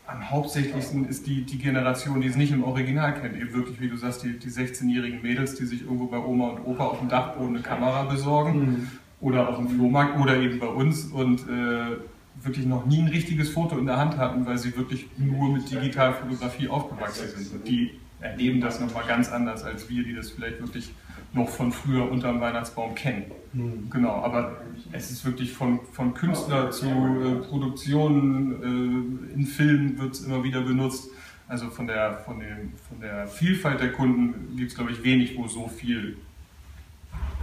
Am 0.06 0.28
hauptsächlichsten 0.28 1.08
ist 1.08 1.26
die, 1.26 1.43
die 1.43 1.56
Generation, 1.56 2.20
die 2.20 2.26
es 2.26 2.37
nicht 2.37 2.52
im 2.52 2.64
Original 2.64 3.14
kennt. 3.14 3.37
Eben 3.37 3.52
wirklich, 3.55 3.81
wie 3.81 3.88
du 3.88 3.96
sagst, 3.96 4.25
die, 4.25 4.38
die 4.38 4.50
16-jährigen 4.50 5.22
Mädels, 5.22 5.55
die 5.55 5.64
sich 5.64 5.82
irgendwo 5.82 6.06
bei 6.06 6.19
Oma 6.19 6.49
und 6.49 6.67
Opa 6.67 6.84
auf 6.84 6.99
dem 6.99 7.08
Dachboden 7.08 7.55
eine 7.55 7.62
Kamera 7.62 8.02
besorgen. 8.02 8.58
Mhm 8.58 8.88
oder 9.20 9.49
auf 9.49 9.56
dem 9.56 9.69
Flohmarkt 9.69 10.19
oder 10.19 10.37
eben 10.37 10.58
bei 10.58 10.67
uns 10.67 11.06
und 11.06 11.40
äh, 11.40 11.96
wirklich 12.43 12.67
noch 12.67 12.87
nie 12.87 13.00
ein 13.00 13.08
richtiges 13.08 13.50
Foto 13.50 13.78
in 13.78 13.87
der 13.87 13.99
Hand 13.99 14.17
hatten, 14.17 14.46
weil 14.46 14.58
sie 14.58 14.75
wirklich 14.76 15.08
nur 15.19 15.52
mit 15.52 15.70
Digitalfotografie 15.70 16.69
aufgewachsen 16.69 17.28
sind. 17.28 17.52
Und 17.52 17.69
die 17.69 17.93
erleben 18.20 18.61
das 18.61 18.81
nochmal 18.81 19.05
ganz 19.06 19.31
anders 19.31 19.62
als 19.64 19.88
wir, 19.90 20.05
die 20.05 20.14
das 20.14 20.31
vielleicht 20.31 20.61
wirklich 20.61 20.93
noch 21.32 21.49
von 21.49 21.70
früher 21.70 22.11
unterm 22.11 22.40
Weihnachtsbaum 22.40 22.94
kennen. 22.94 23.25
Mhm. 23.52 23.88
Genau, 23.90 24.22
aber 24.22 24.62
es 24.93 25.11
ist 25.11 25.25
wirklich 25.25 25.52
von, 25.52 25.81
von 25.93 26.14
Künstler 26.14 26.70
zu 26.70 26.87
äh, 26.87 27.46
Produktionen 27.46 29.28
äh, 29.32 29.34
in 29.34 29.46
Filmen 29.46 29.99
wird 29.99 30.14
es 30.14 30.26
immer 30.26 30.43
wieder 30.43 30.61
benutzt. 30.62 31.11
Also 31.46 31.69
von 31.69 31.87
der, 31.87 32.19
von, 32.19 32.40
den, 32.40 32.72
von 32.88 33.00
der 33.00 33.26
Vielfalt 33.26 33.81
der 33.81 33.93
Kunden 33.93 34.56
gibt 34.56 34.70
es, 34.70 34.76
glaube 34.76 34.93
ich, 34.93 35.02
wenig, 35.02 35.37
wo 35.37 35.49
so 35.49 35.69
viel 35.69 36.17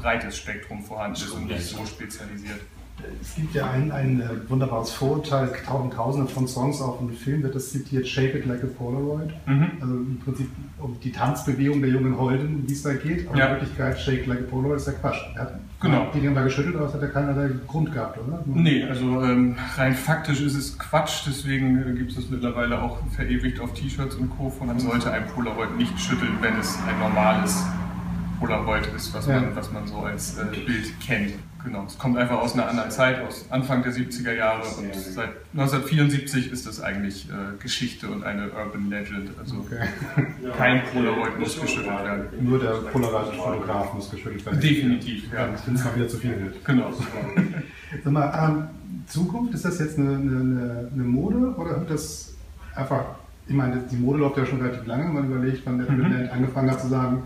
breites 0.02 0.38
Spektrum 0.38 0.84
vorhanden 0.84 1.18
ist 1.18 1.32
und 1.32 1.48
nicht 1.48 1.64
so 1.64 1.86
spezialisiert. 1.86 2.62
Es 3.22 3.36
gibt 3.36 3.54
ja 3.54 3.70
ein, 3.70 3.92
ein 3.92 4.22
äh, 4.22 4.50
wunderbares 4.50 4.92
Vorurteil, 4.92 5.52
tauchen 5.66 5.92
tausende 5.92 6.32
von 6.32 6.48
Songs 6.48 6.82
auf 6.82 7.00
im 7.00 7.12
Film, 7.12 7.44
wird 7.44 7.54
das 7.54 7.72
zitiert, 7.72 8.08
Shape 8.08 8.40
It 8.40 8.46
Like 8.48 8.64
a 8.64 8.68
Polaroid. 8.68 9.30
Mhm. 9.46 9.72
Also 9.80 9.94
im 9.94 10.20
Prinzip 10.24 10.50
um 10.80 11.00
die 11.00 11.12
Tanzbewegung 11.12 11.82
der 11.82 11.92
jungen 11.92 12.18
Holden, 12.18 12.64
wie 12.68 12.74
es 12.74 12.82
da 12.82 12.94
geht. 12.94 13.28
Aber 13.28 13.38
ja. 13.38 13.46
in 13.46 13.52
Wirklichkeit, 13.52 14.00
Shake 14.00 14.26
Like 14.26 14.40
a 14.40 14.50
Polaroid 14.50 14.78
ist 14.78 14.88
ja 14.88 14.94
Quatsch. 14.94 15.20
Er 15.36 15.42
hat 15.42 15.60
genau. 15.80 16.08
die 16.12 16.28
mal 16.28 16.44
geschüttelt, 16.46 16.76
aber 16.76 16.88
es 16.88 16.94
hat 16.96 17.02
ja 17.04 17.08
keinerlei 17.10 17.52
Grund 17.68 17.94
gehabt, 17.94 18.18
oder? 18.18 18.42
Nee, 18.46 18.84
also 18.84 19.22
ähm, 19.22 19.56
rein 19.76 19.94
faktisch 19.94 20.42
ist 20.42 20.56
es 20.56 20.80
Quatsch, 20.80 21.22
deswegen 21.28 21.78
äh, 21.78 21.94
gibt 21.96 22.10
es 22.12 22.16
das 22.16 22.30
mittlerweile 22.30 22.82
auch 22.82 22.98
verewigt 23.12 23.60
auf 23.60 23.74
T-Shirts 23.74 24.16
und 24.16 24.32
Co. 24.36 24.50
Von 24.50 24.68
man 24.68 24.80
sollte 24.80 25.12
ein 25.12 25.28
Polaroid 25.28 25.78
nicht 25.78 26.00
schütteln, 26.00 26.38
wenn 26.42 26.58
es 26.58 26.80
ein 26.88 26.98
normales 26.98 27.64
Polaroid 28.40 28.88
ist, 28.96 29.14
was, 29.14 29.28
ja. 29.28 29.40
man, 29.40 29.56
was 29.56 29.72
man 29.72 29.88
so 29.88 29.98
als 29.98 30.38
äh, 30.38 30.46
Bild 30.66 31.00
kennt. 31.00 31.34
Genau, 31.64 31.84
es 31.86 31.98
kommt 31.98 32.18
einfach 32.18 32.38
aus 32.38 32.54
einer 32.54 32.70
anderen 32.70 32.92
Zeit, 32.92 33.26
aus 33.28 33.46
Anfang 33.50 33.84
der 33.84 33.92
70er 33.92 34.32
Jahre 34.34 34.62
und 34.62 34.96
seit 34.96 35.30
1974 35.54 36.52
ist 36.52 36.66
das 36.66 36.82
eigentlich 36.82 37.30
äh, 37.30 37.62
Geschichte 37.62 38.08
und 38.08 38.24
eine 38.24 38.50
Urban 38.52 38.90
Legend. 38.90 39.32
Also 39.38 39.58
okay. 39.58 39.88
kein 40.58 40.84
Polaroid 40.94 41.40
muss 41.40 41.60
geschüttelt 41.60 41.88
werden. 41.88 42.26
Nur 42.42 42.60
der 42.60 42.70
Polaroid-Fotograf 42.92 43.94
muss 43.94 44.10
geschüttelt 44.10 44.46
werden. 44.46 44.62
Definitiv, 44.62 45.34
ja. 45.34 45.48
Sonst 45.48 45.68
ist 45.68 45.80
es 45.80 45.86
mal 45.86 45.96
wieder 45.96 46.08
zu 46.08 46.18
viel 46.18 46.40
wird. 46.42 46.64
Genau. 46.64 46.92
Sag 48.04 48.14
mal, 48.14 48.50
ähm, 48.50 48.68
Zukunft, 49.08 49.54
ist 49.54 49.66
das 49.66 49.80
jetzt 49.80 49.98
eine, 49.98 50.16
eine, 50.16 50.90
eine 50.94 51.04
Mode 51.04 51.56
oder 51.58 51.80
wird 51.80 51.90
das 51.90 52.34
einfach, 52.76 53.06
ich 53.48 53.56
meine, 53.56 53.82
die 53.92 53.96
Mode 53.96 54.20
läuft 54.20 54.38
ja 54.38 54.46
schon 54.46 54.62
relativ 54.62 54.86
lange, 54.86 55.06
man 55.10 55.26
überlegt, 55.26 55.66
wann 55.66 55.80
der 55.80 55.92
mhm. 55.92 56.30
angefangen 56.32 56.72
hat 56.72 56.82
zu 56.82 56.88
sagen, 56.88 57.24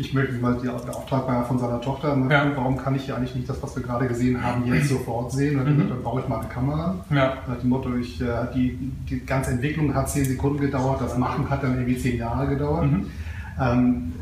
ich 0.00 0.14
möchte 0.14 0.32
mal 0.36 0.56
die, 0.56 0.62
der 0.62 0.96
Auftrag 0.96 1.28
war 1.28 1.44
von 1.44 1.58
seiner 1.58 1.80
Tochter, 1.80 2.16
ne? 2.16 2.32
ja. 2.32 2.50
warum 2.56 2.78
kann 2.78 2.94
ich 2.94 3.06
ja 3.06 3.16
eigentlich 3.16 3.34
nicht 3.34 3.48
das, 3.48 3.62
was 3.62 3.76
wir 3.76 3.82
gerade 3.82 4.08
gesehen 4.08 4.42
haben, 4.42 4.64
jetzt 4.64 4.88
sofort 4.88 5.30
sehen? 5.30 5.60
Und 5.60 5.76
mhm. 5.76 5.88
dann 5.88 6.02
brauche 6.02 6.20
ich 6.20 6.28
mal 6.28 6.40
eine 6.40 6.48
Kamera. 6.48 6.94
Ja. 7.10 7.36
Nach 7.46 7.58
dem 7.58 7.68
Motto, 7.68 7.94
ich, 7.96 8.18
äh, 8.20 8.46
die, 8.54 8.78
die 9.08 9.20
ganze 9.26 9.50
Entwicklung 9.50 9.94
hat 9.94 10.08
zehn 10.08 10.24
Sekunden 10.24 10.58
gedauert, 10.58 11.02
das 11.02 11.18
Machen 11.18 11.50
hat 11.50 11.62
dann 11.62 11.74
irgendwie 11.74 11.98
zehn 11.98 12.16
Jahre 12.16 12.48
gedauert. 12.48 12.90
Mhm. 12.90 13.06
Ähm, 13.60 14.12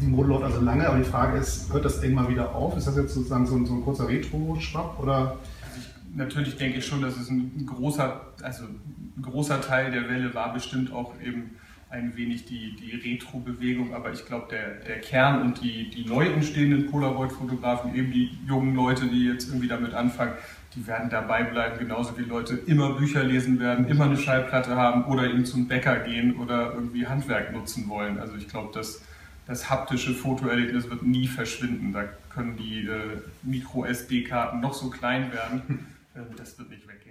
die 0.00 0.06
Mode 0.06 0.28
läuft 0.28 0.44
also 0.44 0.60
lange, 0.60 0.86
aber 0.86 0.98
die 0.98 1.04
Frage 1.04 1.38
ist, 1.38 1.72
hört 1.72 1.84
das 1.84 2.00
irgendwann 2.02 2.28
wieder 2.28 2.54
auf? 2.54 2.76
Ist 2.76 2.86
das 2.86 2.96
jetzt 2.96 3.14
sozusagen 3.14 3.46
so 3.46 3.56
ein, 3.56 3.66
so 3.66 3.74
ein 3.74 3.82
kurzer 3.82 4.08
Retro-Schwapp 4.08 5.00
oder? 5.00 5.16
Also 5.16 5.80
ich, 5.80 6.16
natürlich 6.16 6.56
denke 6.56 6.78
ich 6.78 6.86
schon, 6.86 7.02
dass 7.02 7.16
es 7.16 7.30
ein 7.30 7.66
großer, 7.66 8.20
also 8.42 8.64
ein 8.64 9.22
großer 9.22 9.60
Teil 9.60 9.90
der 9.90 10.08
Welle 10.08 10.34
war 10.34 10.52
bestimmt 10.52 10.92
auch 10.92 11.14
eben 11.20 11.50
ein 11.94 12.16
wenig 12.16 12.44
die, 12.44 12.74
die 12.76 12.96
Retro-Bewegung, 12.96 13.94
aber 13.94 14.12
ich 14.12 14.26
glaube, 14.26 14.48
der, 14.50 14.74
der 14.86 15.00
Kern 15.00 15.42
und 15.42 15.62
die, 15.62 15.90
die 15.90 16.04
neu 16.04 16.26
entstehenden 16.26 16.90
Polaroid-Fotografen, 16.90 17.94
eben 17.94 18.12
die 18.12 18.36
jungen 18.46 18.74
Leute, 18.74 19.06
die 19.06 19.24
jetzt 19.24 19.48
irgendwie 19.48 19.68
damit 19.68 19.94
anfangen, 19.94 20.32
die 20.74 20.86
werden 20.88 21.08
dabei 21.08 21.44
bleiben, 21.44 21.78
genauso 21.78 22.18
wie 22.18 22.22
Leute 22.22 22.56
immer 22.66 22.94
Bücher 22.94 23.22
lesen 23.22 23.60
werden, 23.60 23.86
immer 23.86 24.06
eine 24.06 24.16
Schallplatte 24.16 24.74
haben 24.74 25.04
oder 25.04 25.30
eben 25.30 25.44
zum 25.44 25.68
Bäcker 25.68 26.00
gehen 26.00 26.36
oder 26.36 26.74
irgendwie 26.74 27.06
Handwerk 27.06 27.52
nutzen 27.52 27.88
wollen. 27.88 28.18
Also 28.18 28.34
ich 28.34 28.48
glaube, 28.48 28.70
das, 28.74 29.02
das 29.46 29.70
haptische 29.70 30.14
Fotoerlebnis 30.14 30.90
wird 30.90 31.04
nie 31.04 31.28
verschwinden. 31.28 31.92
Da 31.92 32.04
können 32.28 32.56
die 32.56 32.88
äh, 32.88 33.20
Micro-SD-Karten 33.44 34.60
noch 34.60 34.74
so 34.74 34.90
klein 34.90 35.32
werden. 35.32 35.86
das 36.36 36.58
wird 36.58 36.70
nicht 36.70 36.88
weggehen. 36.88 37.03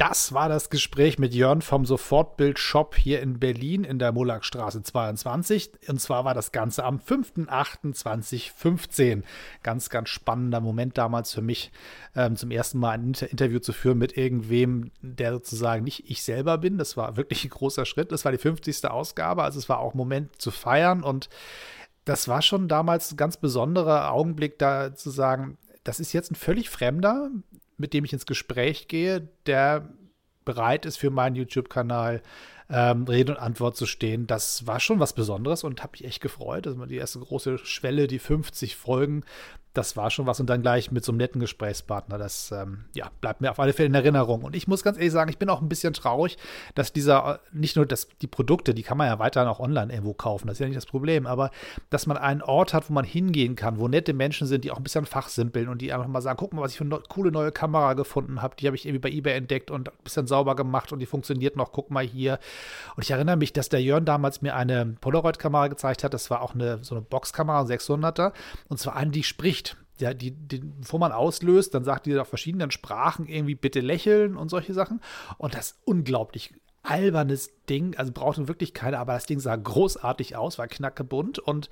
Das 0.00 0.32
war 0.32 0.48
das 0.48 0.70
Gespräch 0.70 1.18
mit 1.18 1.34
Jörn 1.34 1.60
vom 1.60 1.84
Sofortbild-Shop 1.84 2.96
hier 2.96 3.20
in 3.20 3.38
Berlin 3.38 3.84
in 3.84 3.98
der 3.98 4.12
Mollagstraße 4.12 4.82
22. 4.82 5.72
Und 5.88 6.00
zwar 6.00 6.24
war 6.24 6.32
das 6.32 6.52
Ganze 6.52 6.84
am 6.84 6.96
5.8.2015. 6.96 9.24
Ganz, 9.62 9.90
ganz 9.90 10.08
spannender 10.08 10.62
Moment 10.62 10.96
damals 10.96 11.34
für 11.34 11.42
mich, 11.42 11.70
ähm, 12.16 12.36
zum 12.36 12.50
ersten 12.50 12.78
Mal 12.78 12.92
ein 12.92 13.08
Inter 13.08 13.30
Interview 13.30 13.58
zu 13.58 13.74
führen 13.74 13.98
mit 13.98 14.16
irgendwem, 14.16 14.90
der 15.02 15.34
sozusagen 15.34 15.84
nicht 15.84 16.08
ich 16.08 16.22
selber 16.22 16.56
bin. 16.56 16.78
Das 16.78 16.96
war 16.96 17.18
wirklich 17.18 17.44
ein 17.44 17.50
großer 17.50 17.84
Schritt. 17.84 18.10
Das 18.10 18.24
war 18.24 18.32
die 18.32 18.38
50. 18.38 18.86
Ausgabe, 18.86 19.42
also 19.42 19.58
es 19.58 19.68
war 19.68 19.80
auch 19.80 19.92
ein 19.92 19.98
Moment 19.98 20.40
zu 20.40 20.50
feiern. 20.50 21.02
Und 21.02 21.28
das 22.06 22.26
war 22.26 22.40
schon 22.40 22.68
damals 22.68 23.12
ein 23.12 23.18
ganz 23.18 23.36
besonderer 23.36 24.12
Augenblick, 24.12 24.58
da 24.58 24.94
zu 24.94 25.10
sagen, 25.10 25.58
das 25.84 26.00
ist 26.00 26.14
jetzt 26.14 26.32
ein 26.32 26.36
völlig 26.36 26.70
Fremder, 26.70 27.28
mit 27.80 27.94
dem 27.94 28.04
ich 28.04 28.12
ins 28.12 28.26
Gespräch 28.26 28.88
gehe, 28.88 29.28
der 29.46 29.88
bereit 30.44 30.86
ist 30.86 30.96
für 30.96 31.10
meinen 31.10 31.36
YouTube-Kanal 31.36 32.22
ähm, 32.68 33.04
Rede 33.04 33.32
und 33.32 33.38
Antwort 33.38 33.76
zu 33.76 33.86
stehen. 33.86 34.26
Das 34.26 34.66
war 34.66 34.78
schon 34.78 35.00
was 35.00 35.12
Besonderes 35.12 35.64
und 35.64 35.82
habe 35.82 35.92
mich 35.92 36.04
echt 36.04 36.20
gefreut. 36.20 36.66
Das 36.66 36.78
war 36.78 36.86
die 36.86 36.96
erste 36.96 37.18
große 37.18 37.58
Schwelle, 37.58 38.06
die 38.06 38.18
50 38.18 38.76
Folgen 38.76 39.24
das 39.74 39.96
war 39.96 40.10
schon 40.10 40.26
was 40.26 40.40
und 40.40 40.50
dann 40.50 40.62
gleich 40.62 40.90
mit 40.90 41.04
so 41.04 41.12
einem 41.12 41.18
netten 41.18 41.40
Gesprächspartner. 41.40 42.18
Das 42.18 42.50
ähm, 42.50 42.84
ja, 42.92 43.10
bleibt 43.20 43.40
mir 43.40 43.50
auf 43.50 43.60
alle 43.60 43.72
Fälle 43.72 43.86
in 43.86 43.94
Erinnerung. 43.94 44.42
Und 44.42 44.56
ich 44.56 44.66
muss 44.66 44.82
ganz 44.82 44.96
ehrlich 44.96 45.12
sagen, 45.12 45.30
ich 45.30 45.38
bin 45.38 45.48
auch 45.48 45.60
ein 45.60 45.68
bisschen 45.68 45.92
traurig, 45.92 46.38
dass 46.74 46.92
dieser, 46.92 47.40
nicht 47.52 47.76
nur 47.76 47.86
das, 47.86 48.08
die 48.20 48.26
Produkte, 48.26 48.74
die 48.74 48.82
kann 48.82 48.98
man 48.98 49.06
ja 49.06 49.18
weiterhin 49.20 49.48
auch 49.48 49.60
online 49.60 49.92
irgendwo 49.92 50.12
kaufen, 50.12 50.48
das 50.48 50.56
ist 50.56 50.60
ja 50.60 50.66
nicht 50.66 50.76
das 50.76 50.86
Problem, 50.86 51.26
aber 51.26 51.50
dass 51.88 52.06
man 52.06 52.16
einen 52.16 52.42
Ort 52.42 52.74
hat, 52.74 52.90
wo 52.90 52.94
man 52.94 53.04
hingehen 53.04 53.54
kann, 53.54 53.78
wo 53.78 53.86
nette 53.86 54.12
Menschen 54.12 54.46
sind, 54.48 54.64
die 54.64 54.72
auch 54.72 54.76
ein 54.76 54.82
bisschen 54.82 55.06
fachsimpeln 55.06 55.68
und 55.68 55.80
die 55.80 55.92
einfach 55.92 56.08
mal 56.08 56.20
sagen, 56.20 56.36
guck 56.38 56.52
mal, 56.52 56.62
was 56.62 56.72
ich 56.72 56.78
für 56.78 56.84
eine 56.84 56.98
coole 57.08 57.30
neue 57.30 57.52
Kamera 57.52 57.94
gefunden 57.94 58.42
habe, 58.42 58.56
die 58.56 58.66
habe 58.66 58.76
ich 58.76 58.86
irgendwie 58.86 59.08
bei 59.08 59.10
eBay 59.10 59.36
entdeckt 59.36 59.70
und 59.70 59.88
ein 59.88 59.94
bisschen 60.02 60.26
sauber 60.26 60.56
gemacht 60.56 60.92
und 60.92 60.98
die 60.98 61.06
funktioniert 61.06 61.56
noch, 61.56 61.70
guck 61.70 61.90
mal 61.90 62.04
hier. 62.04 62.40
Und 62.96 63.04
ich 63.04 63.10
erinnere 63.12 63.36
mich, 63.36 63.52
dass 63.52 63.68
der 63.68 63.82
Jörn 63.82 64.04
damals 64.04 64.42
mir 64.42 64.56
eine 64.56 64.96
Polaroid-Kamera 65.00 65.68
gezeigt 65.68 66.02
hat, 66.02 66.12
das 66.12 66.28
war 66.30 66.42
auch 66.42 66.54
eine, 66.54 66.82
so 66.82 66.96
eine 66.96 67.02
Boxkamera, 67.02 67.62
600er, 67.62 68.32
und 68.68 68.78
zwar 68.78 68.96
eine, 68.96 69.10
die 69.12 69.22
spricht. 69.22 69.69
Ja, 70.00 70.14
die, 70.14 70.32
die, 70.32 70.58
bevor 70.58 71.00
man 71.00 71.12
auslöst, 71.12 71.74
dann 71.74 71.84
sagt 71.84 72.06
die 72.06 72.18
auf 72.18 72.28
verschiedenen 72.28 72.70
Sprachen 72.70 73.26
irgendwie 73.26 73.54
bitte 73.54 73.80
lächeln 73.80 74.36
und 74.36 74.48
solche 74.48 74.74
Sachen. 74.74 75.00
Und 75.38 75.54
das 75.54 75.72
ist 75.72 75.78
unglaublich 75.84 76.54
albernes 76.82 77.50
Ding, 77.68 77.96
also 77.96 78.12
brauchte 78.12 78.48
wirklich 78.48 78.72
keine, 78.74 78.98
aber 78.98 79.12
das 79.12 79.26
Ding 79.26 79.38
sah 79.38 79.54
großartig 79.54 80.36
aus, 80.36 80.58
war 80.58 80.66
knackebunt 80.66 81.38
und 81.38 81.68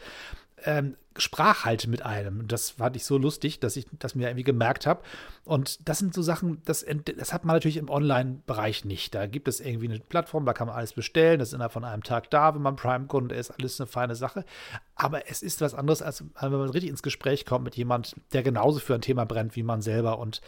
ähm, 0.65 0.97
sprach 1.21 1.65
halt 1.65 1.87
mit 1.87 2.05
einem. 2.05 2.47
Das 2.49 2.71
fand 2.71 2.97
ich 2.97 3.05
so 3.05 3.19
lustig, 3.19 3.61
dass 3.61 3.77
ich 3.77 3.87
das 3.99 4.15
mir 4.15 4.29
irgendwie 4.29 4.45
gemerkt 4.45 4.87
habe. 4.87 5.03
Und 5.45 5.88
das 5.88 5.99
sind 5.99 6.15
so 6.15 6.23
Sachen, 6.23 6.62
das, 6.65 6.85
das 7.17 7.33
hat 7.33 7.45
man 7.45 7.57
natürlich 7.57 7.77
im 7.77 7.88
Online-Bereich 7.88 8.85
nicht. 8.85 9.15
Da 9.15 9.27
gibt 9.27 9.49
es 9.49 9.61
irgendwie 9.61 9.88
eine 9.88 9.99
Plattform, 9.99 10.45
da 10.47 10.53
kann 10.53 10.69
man 10.69 10.77
alles 10.77 10.93
bestellen. 10.93 11.38
Das 11.38 11.49
ist 11.49 11.55
innerhalb 11.55 11.73
von 11.73 11.85
einem 11.85 12.03
Tag 12.03 12.31
da, 12.31 12.55
wenn 12.55 12.62
man 12.62 12.77
Prime-Kunde 12.77 13.35
ist. 13.35 13.50
Alles 13.50 13.81
eine 13.81 13.87
feine 13.87 14.15
Sache. 14.15 14.45
Aber 14.95 15.29
es 15.29 15.43
ist 15.43 15.61
was 15.61 15.75
anderes, 15.75 16.03
als 16.03 16.25
wenn 16.41 16.53
man 16.53 16.71
richtig 16.71 16.91
ins 16.91 17.03
Gespräch 17.03 17.45
kommt 17.45 17.65
mit 17.65 17.77
jemand, 17.77 18.15
der 18.33 18.43
genauso 18.43 18.79
für 18.79 18.95
ein 18.95 19.00
Thema 19.00 19.25
brennt 19.25 19.57
wie 19.57 19.62
man 19.62 19.83
selber. 19.83 20.19
Und 20.19 20.41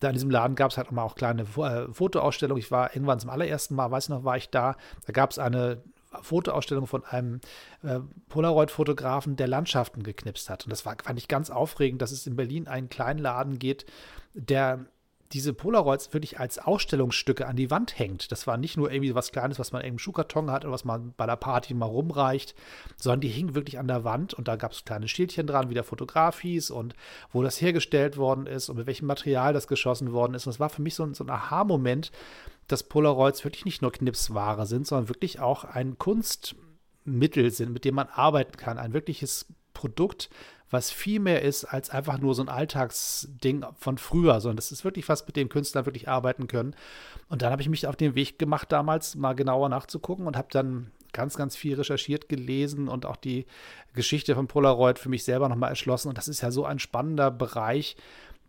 da 0.00 0.08
in 0.08 0.14
diesem 0.14 0.30
Laden 0.30 0.56
gab 0.56 0.70
es 0.70 0.76
halt 0.76 0.88
auch 0.88 0.92
mal 0.92 1.02
auch 1.02 1.14
kleine 1.14 1.42
äh, 1.42 1.92
Fotoausstellungen. 1.92 2.62
Ich 2.62 2.70
war 2.70 2.94
irgendwann 2.94 3.20
zum 3.20 3.30
allerersten 3.30 3.74
Mal, 3.74 3.90
weiß 3.90 4.04
ich 4.04 4.10
noch, 4.10 4.24
war 4.24 4.36
ich 4.36 4.50
da. 4.50 4.76
Da 5.06 5.12
gab 5.12 5.30
es 5.30 5.38
eine 5.38 5.82
Fotoausstellung 6.22 6.86
von 6.86 7.04
einem 7.04 7.40
äh, 7.82 8.00
Polaroid-Fotografen, 8.28 9.36
der 9.36 9.48
Landschaften 9.48 10.02
geknipst 10.02 10.50
hat. 10.50 10.64
Und 10.64 10.70
das 10.70 10.86
war, 10.86 10.96
fand 11.02 11.18
ich 11.18 11.28
ganz 11.28 11.50
aufregend, 11.50 12.02
dass 12.02 12.12
es 12.12 12.26
in 12.26 12.36
Berlin 12.36 12.68
einen 12.68 12.88
kleinen 12.88 13.18
Laden 13.18 13.58
geht, 13.58 13.86
der 14.34 14.86
diese 15.32 15.52
Polaroids 15.52 16.12
wirklich 16.14 16.40
als 16.40 16.58
Ausstellungsstücke 16.58 17.46
an 17.46 17.56
die 17.56 17.70
Wand 17.70 17.98
hängt. 17.98 18.32
Das 18.32 18.46
war 18.46 18.56
nicht 18.56 18.76
nur 18.76 18.90
irgendwie 18.90 19.14
was 19.14 19.32
Kleines, 19.32 19.58
was 19.58 19.72
man 19.72 19.82
im 19.82 19.98
Schuhkarton 19.98 20.50
hat 20.50 20.64
oder 20.64 20.72
was 20.72 20.84
man 20.84 21.12
bei 21.16 21.26
der 21.26 21.36
Party 21.36 21.74
mal 21.74 21.86
rumreicht, 21.86 22.54
sondern 22.96 23.20
die 23.20 23.28
hingen 23.28 23.54
wirklich 23.54 23.78
an 23.78 23.88
der 23.88 24.04
Wand 24.04 24.32
und 24.34 24.48
da 24.48 24.56
gab 24.56 24.72
es 24.72 24.84
kleine 24.84 25.08
Schildchen 25.08 25.46
dran, 25.46 25.68
wie 25.68 25.74
der 25.74 25.84
Fotograf 25.84 26.40
hieß 26.40 26.70
und 26.70 26.94
wo 27.30 27.42
das 27.42 27.60
hergestellt 27.60 28.16
worden 28.16 28.46
ist 28.46 28.68
und 28.68 28.76
mit 28.76 28.86
welchem 28.86 29.06
Material 29.06 29.52
das 29.52 29.68
geschossen 29.68 30.12
worden 30.12 30.34
ist. 30.34 30.46
Und 30.46 30.54
das 30.54 30.60
war 30.60 30.70
für 30.70 30.82
mich 30.82 30.94
so, 30.94 31.12
so 31.12 31.24
ein 31.24 31.30
Aha-Moment, 31.30 32.10
dass 32.68 32.84
Polaroids 32.84 33.44
wirklich 33.44 33.64
nicht 33.64 33.82
nur 33.82 33.92
Knipsware 33.92 34.66
sind, 34.66 34.86
sondern 34.86 35.08
wirklich 35.08 35.40
auch 35.40 35.64
ein 35.64 35.98
Kunstmittel 35.98 37.50
sind, 37.50 37.72
mit 37.72 37.84
dem 37.84 37.94
man 37.96 38.08
arbeiten 38.08 38.56
kann. 38.56 38.78
Ein 38.78 38.92
wirkliches 38.92 39.46
Produkt, 39.74 40.30
was 40.70 40.90
viel 40.90 41.18
mehr 41.18 41.42
ist 41.42 41.64
als 41.64 41.90
einfach 41.90 42.18
nur 42.18 42.34
so 42.34 42.42
ein 42.42 42.48
Alltagsding 42.48 43.64
von 43.78 43.96
früher, 43.96 44.40
sondern 44.40 44.56
das 44.56 44.70
ist 44.70 44.84
wirklich 44.84 45.08
was, 45.08 45.26
mit 45.26 45.36
dem 45.36 45.48
Künstler 45.48 45.86
wirklich 45.86 46.08
arbeiten 46.08 46.46
können. 46.46 46.74
Und 47.28 47.42
dann 47.42 47.50
habe 47.50 47.62
ich 47.62 47.68
mich 47.68 47.86
auf 47.86 47.96
den 47.96 48.14
Weg 48.14 48.38
gemacht, 48.38 48.70
damals 48.70 49.16
mal 49.16 49.34
genauer 49.34 49.70
nachzugucken 49.70 50.26
und 50.26 50.36
habe 50.36 50.48
dann 50.50 50.90
ganz, 51.12 51.36
ganz 51.36 51.56
viel 51.56 51.74
recherchiert, 51.74 52.28
gelesen 52.28 52.88
und 52.88 53.06
auch 53.06 53.16
die 53.16 53.46
Geschichte 53.94 54.34
von 54.34 54.46
Polaroid 54.46 54.98
für 54.98 55.08
mich 55.08 55.24
selber 55.24 55.48
nochmal 55.48 55.70
erschlossen. 55.70 56.08
Und 56.08 56.18
das 56.18 56.28
ist 56.28 56.42
ja 56.42 56.50
so 56.50 56.66
ein 56.66 56.78
spannender 56.78 57.30
Bereich, 57.30 57.96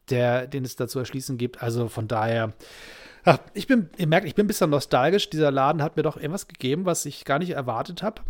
der, 0.09 0.47
den 0.47 0.65
es 0.65 0.75
da 0.75 0.87
zu 0.87 0.99
erschließen 0.99 1.37
gibt. 1.37 1.63
Also 1.63 1.87
von 1.87 2.07
daher 2.07 2.53
Ach, 3.25 3.39
ich 3.53 3.67
bin, 3.67 3.89
ihr 3.97 4.07
merkt, 4.07 4.27
ich 4.27 4.35
bin 4.35 4.45
ein 4.45 4.47
bisschen 4.47 4.69
nostalgisch. 4.69 5.29
Dieser 5.29 5.51
Laden 5.51 5.83
hat 5.83 5.97
mir 5.97 6.03
doch 6.03 6.17
irgendwas 6.17 6.47
gegeben, 6.47 6.85
was 6.85 7.05
ich 7.05 7.25
gar 7.25 7.39
nicht 7.39 7.51
erwartet 7.51 8.03
habe 8.03 8.21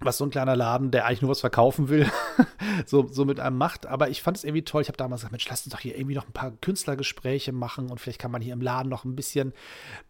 was 0.00 0.18
so 0.18 0.24
ein 0.24 0.30
kleiner 0.30 0.56
Laden, 0.56 0.90
der 0.90 1.06
eigentlich 1.06 1.22
nur 1.22 1.30
was 1.30 1.40
verkaufen 1.40 1.88
will, 1.88 2.10
so, 2.86 3.06
so 3.06 3.24
mit 3.24 3.38
einem 3.38 3.56
macht. 3.56 3.86
Aber 3.86 4.08
ich 4.08 4.22
fand 4.22 4.36
es 4.36 4.44
irgendwie 4.44 4.64
toll. 4.64 4.82
Ich 4.82 4.88
habe 4.88 4.96
damals 4.96 5.20
gesagt, 5.20 5.32
Mensch, 5.32 5.48
lass 5.48 5.64
uns 5.64 5.72
doch 5.72 5.80
hier 5.80 5.96
irgendwie 5.96 6.16
noch 6.16 6.26
ein 6.26 6.32
paar 6.32 6.50
Künstlergespräche 6.50 7.52
machen 7.52 7.90
und 7.90 8.00
vielleicht 8.00 8.18
kann 8.18 8.32
man 8.32 8.42
hier 8.42 8.52
im 8.52 8.60
Laden 8.60 8.88
noch 8.88 9.04
ein 9.04 9.14
bisschen 9.14 9.52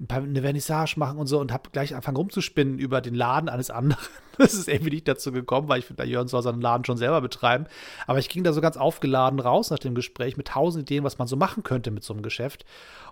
ein 0.00 0.06
paar, 0.06 0.22
eine 0.22 0.40
Vernissage 0.40 0.98
machen 0.98 1.18
und 1.18 1.26
so 1.26 1.38
und 1.38 1.52
habe 1.52 1.70
gleich 1.70 1.94
angefangen 1.94 2.16
rumzuspinnen 2.16 2.78
über 2.78 3.00
den 3.00 3.14
Laden 3.14 3.48
eines 3.48 3.70
anderen. 3.70 4.02
Das 4.36 4.52
ist 4.52 4.66
irgendwie 4.66 4.90
nicht 4.90 5.06
dazu 5.06 5.30
gekommen, 5.30 5.68
weil 5.68 5.78
ich 5.78 5.84
finde, 5.84 6.02
Jörn 6.02 6.26
soll 6.26 6.42
seinen 6.42 6.60
Laden 6.60 6.84
schon 6.84 6.96
selber 6.96 7.20
betreiben. 7.20 7.66
Aber 8.08 8.18
ich 8.18 8.28
ging 8.28 8.42
da 8.42 8.52
so 8.52 8.60
ganz 8.60 8.76
aufgeladen 8.76 9.38
raus 9.38 9.70
nach 9.70 9.78
dem 9.78 9.94
Gespräch 9.94 10.36
mit 10.36 10.48
tausend 10.48 10.90
Ideen, 10.90 11.04
was 11.04 11.18
man 11.18 11.28
so 11.28 11.36
machen 11.36 11.62
könnte 11.62 11.92
mit 11.92 12.02
so 12.02 12.12
einem 12.12 12.22
Geschäft. 12.24 12.64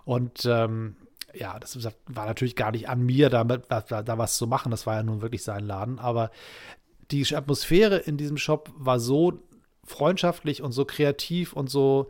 Und 0.03 0.45
ähm, 0.45 0.97
ja, 1.33 1.59
das 1.59 1.77
war 2.07 2.25
natürlich 2.25 2.55
gar 2.55 2.71
nicht 2.71 2.89
an 2.89 3.01
mir, 3.01 3.29
damit, 3.29 3.63
da, 3.69 3.81
da 3.81 4.17
was 4.17 4.37
zu 4.37 4.47
machen. 4.47 4.71
Das 4.71 4.85
war 4.85 4.95
ja 4.95 5.03
nun 5.03 5.21
wirklich 5.21 5.43
sein 5.43 5.65
Laden. 5.65 5.99
Aber 5.99 6.31
die 7.11 7.35
Atmosphäre 7.35 7.97
in 7.97 8.17
diesem 8.17 8.37
Shop 8.37 8.71
war 8.75 8.99
so 8.99 9.33
freundschaftlich 9.85 10.61
und 10.61 10.71
so 10.71 10.85
kreativ 10.85 11.53
und 11.53 11.69
so 11.69 12.09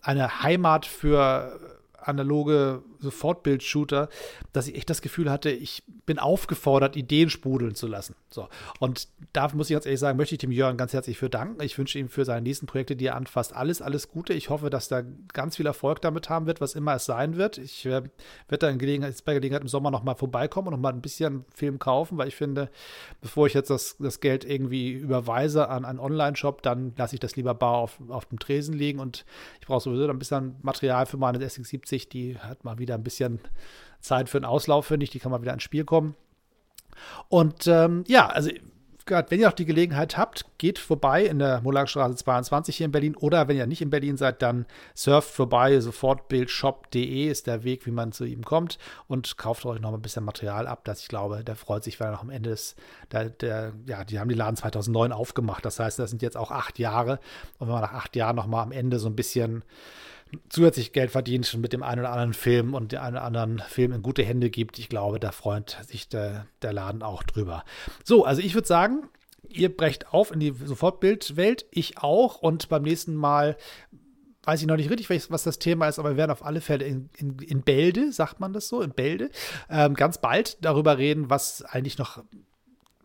eine 0.00 0.42
Heimat 0.42 0.86
für 0.86 1.58
analoge 1.96 2.82
Sofortbild-Shooter, 3.04 4.08
dass 4.52 4.68
ich 4.68 4.76
echt 4.76 4.90
das 4.90 5.02
Gefühl 5.02 5.30
hatte, 5.30 5.50
ich 5.50 5.82
bin 6.06 6.18
aufgefordert, 6.18 6.96
Ideen 6.96 7.30
sprudeln 7.30 7.74
zu 7.74 7.86
lassen. 7.86 8.14
So. 8.30 8.48
Und 8.80 9.08
da 9.32 9.48
muss 9.54 9.70
ich 9.70 9.74
ganz 9.74 9.86
ehrlich 9.86 10.00
sagen, 10.00 10.18
möchte 10.18 10.34
ich 10.34 10.40
dem 10.40 10.52
Jörn 10.52 10.76
ganz 10.76 10.92
herzlich 10.92 11.18
für 11.18 11.30
danken. 11.30 11.62
Ich 11.62 11.78
wünsche 11.78 11.98
ihm 11.98 12.08
für 12.08 12.24
seine 12.24 12.42
nächsten 12.42 12.66
Projekte, 12.66 12.96
die 12.96 13.06
er 13.06 13.16
anfasst, 13.16 13.54
alles, 13.54 13.80
alles 13.80 14.08
Gute. 14.08 14.32
Ich 14.34 14.50
hoffe, 14.50 14.70
dass 14.70 14.90
er 14.90 15.04
ganz 15.32 15.56
viel 15.56 15.66
Erfolg 15.66 16.00
damit 16.02 16.28
haben 16.28 16.46
wird, 16.46 16.60
was 16.60 16.74
immer 16.74 16.94
es 16.94 17.04
sein 17.04 17.36
wird. 17.36 17.58
Ich 17.58 17.86
äh, 17.86 18.02
werde 18.48 18.58
da 18.58 18.68
in 18.68 18.78
Gelegenheit, 18.78 19.14
bei 19.24 19.34
Gelegenheit 19.34 19.62
im 19.62 19.68
Sommer 19.68 19.90
nochmal 19.90 20.16
vorbeikommen 20.16 20.68
und 20.68 20.74
nochmal 20.74 20.92
ein 20.92 21.00
bisschen 21.00 21.44
Film 21.54 21.78
kaufen, 21.78 22.18
weil 22.18 22.28
ich 22.28 22.36
finde, 22.36 22.70
bevor 23.20 23.46
ich 23.46 23.54
jetzt 23.54 23.70
das, 23.70 23.96
das 23.98 24.20
Geld 24.20 24.44
irgendwie 24.44 24.92
überweise 24.92 25.68
an 25.68 25.84
einen 25.84 25.98
Online-Shop, 25.98 26.62
dann 26.62 26.92
lasse 26.96 27.16
ich 27.16 27.20
das 27.20 27.36
lieber 27.36 27.54
bar 27.54 27.76
auf, 27.76 27.98
auf 28.08 28.26
dem 28.26 28.38
Tresen 28.38 28.74
liegen 28.74 28.98
und 28.98 29.24
ich 29.60 29.66
brauche 29.66 29.82
sowieso 29.82 30.08
ein 30.08 30.18
bisschen 30.18 30.56
Material 30.62 31.06
für 31.06 31.16
meine 31.16 31.38
SX70, 31.38 32.08
die 32.08 32.38
hat 32.38 32.64
mal 32.64 32.78
wieder 32.78 32.93
wieder 32.94 32.98
ein 32.98 33.04
bisschen 33.04 33.40
Zeit 34.00 34.28
für 34.28 34.38
einen 34.38 34.44
Auslauf, 34.44 34.86
finde 34.86 35.04
ich. 35.04 35.10
Die 35.10 35.18
kann 35.18 35.32
mal 35.32 35.42
wieder 35.42 35.52
ins 35.52 35.62
Spiel 35.62 35.84
kommen. 35.84 36.14
Und 37.28 37.66
ähm, 37.66 38.04
ja, 38.06 38.28
also 38.28 38.50
wenn 39.06 39.40
ihr 39.40 39.48
auch 39.48 39.54
die 39.54 39.66
Gelegenheit 39.66 40.16
habt, 40.16 40.46
geht 40.56 40.78
vorbei 40.78 41.24
in 41.24 41.38
der 41.38 41.60
Mollagstraße 41.60 42.16
22 42.16 42.76
hier 42.76 42.86
in 42.86 42.92
Berlin 42.92 43.14
oder 43.16 43.48
wenn 43.48 43.56
ihr 43.56 43.66
nicht 43.66 43.82
in 43.82 43.90
Berlin 43.90 44.16
seid, 44.16 44.40
dann 44.40 44.64
surft 44.94 45.30
vorbei. 45.30 45.78
Sofortbildshop.de 45.78 47.26
ist 47.26 47.46
der 47.46 47.64
Weg, 47.64 47.84
wie 47.84 47.90
man 47.90 48.12
zu 48.12 48.24
ihm 48.24 48.44
kommt 48.44 48.78
und 49.06 49.36
kauft 49.36 49.66
euch 49.66 49.80
noch 49.80 49.92
ein 49.92 50.00
bisschen 50.00 50.24
Material 50.24 50.66
ab, 50.66 50.84
das 50.84 51.00
ich 51.00 51.08
glaube, 51.08 51.44
der 51.44 51.54
freut 51.54 51.84
sich, 51.84 52.00
weil 52.00 52.08
er 52.08 52.12
noch 52.12 52.22
am 52.22 52.30
Ende 52.30 52.50
ist. 52.50 52.78
Der, 53.12 53.28
der, 53.28 53.74
ja, 53.86 54.04
die 54.04 54.18
haben 54.18 54.28
die 54.28 54.34
Laden 54.34 54.56
2009 54.56 55.12
aufgemacht. 55.12 55.66
Das 55.66 55.78
heißt, 55.78 55.98
das 55.98 56.08
sind 56.08 56.22
jetzt 56.22 56.38
auch 56.38 56.50
acht 56.50 56.78
Jahre. 56.78 57.20
Und 57.58 57.66
wenn 57.66 57.74
man 57.74 57.82
nach 57.82 57.92
acht 57.92 58.16
Jahren 58.16 58.36
noch 58.36 58.46
mal 58.46 58.62
am 58.62 58.72
Ende 58.72 58.98
so 58.98 59.08
ein 59.08 59.16
bisschen 59.16 59.64
zusätzlich 60.48 60.92
Geld 60.92 61.10
verdient 61.10 61.52
mit 61.58 61.72
dem 61.72 61.82
einen 61.82 62.00
oder 62.00 62.10
anderen 62.10 62.34
Film 62.34 62.74
und 62.74 62.92
den 62.92 63.00
einen 63.00 63.16
oder 63.16 63.24
anderen 63.24 63.58
Film 63.58 63.92
in 63.92 64.02
gute 64.02 64.24
Hände 64.24 64.50
gibt, 64.50 64.78
ich 64.78 64.88
glaube, 64.88 65.20
da 65.20 65.32
freut 65.32 65.78
sich 65.86 66.08
der, 66.08 66.46
der 66.62 66.72
Laden 66.72 67.02
auch 67.02 67.22
drüber. 67.22 67.64
So, 68.04 68.24
also 68.24 68.40
ich 68.40 68.54
würde 68.54 68.68
sagen, 68.68 69.08
ihr 69.48 69.74
brecht 69.74 70.12
auf 70.12 70.32
in 70.32 70.40
die 70.40 70.54
Sofortbildwelt, 70.64 71.66
ich 71.70 71.98
auch. 71.98 72.36
Und 72.36 72.68
beim 72.68 72.82
nächsten 72.82 73.14
Mal 73.14 73.56
weiß 74.44 74.60
ich 74.60 74.66
noch 74.66 74.76
nicht 74.76 74.90
richtig, 74.90 75.08
was 75.30 75.42
das 75.42 75.58
Thema 75.58 75.88
ist, 75.88 75.98
aber 75.98 76.10
wir 76.10 76.16
werden 76.16 76.30
auf 76.30 76.44
alle 76.44 76.60
Fälle 76.60 76.84
in, 76.84 77.08
in, 77.16 77.38
in 77.38 77.62
Bälde, 77.62 78.12
sagt 78.12 78.40
man 78.40 78.52
das 78.52 78.68
so, 78.68 78.82
in 78.82 78.90
Bälde, 78.90 79.30
ähm, 79.70 79.94
ganz 79.94 80.18
bald 80.18 80.58
darüber 80.60 80.98
reden, 80.98 81.30
was 81.30 81.62
eigentlich 81.62 81.98
noch 81.98 82.22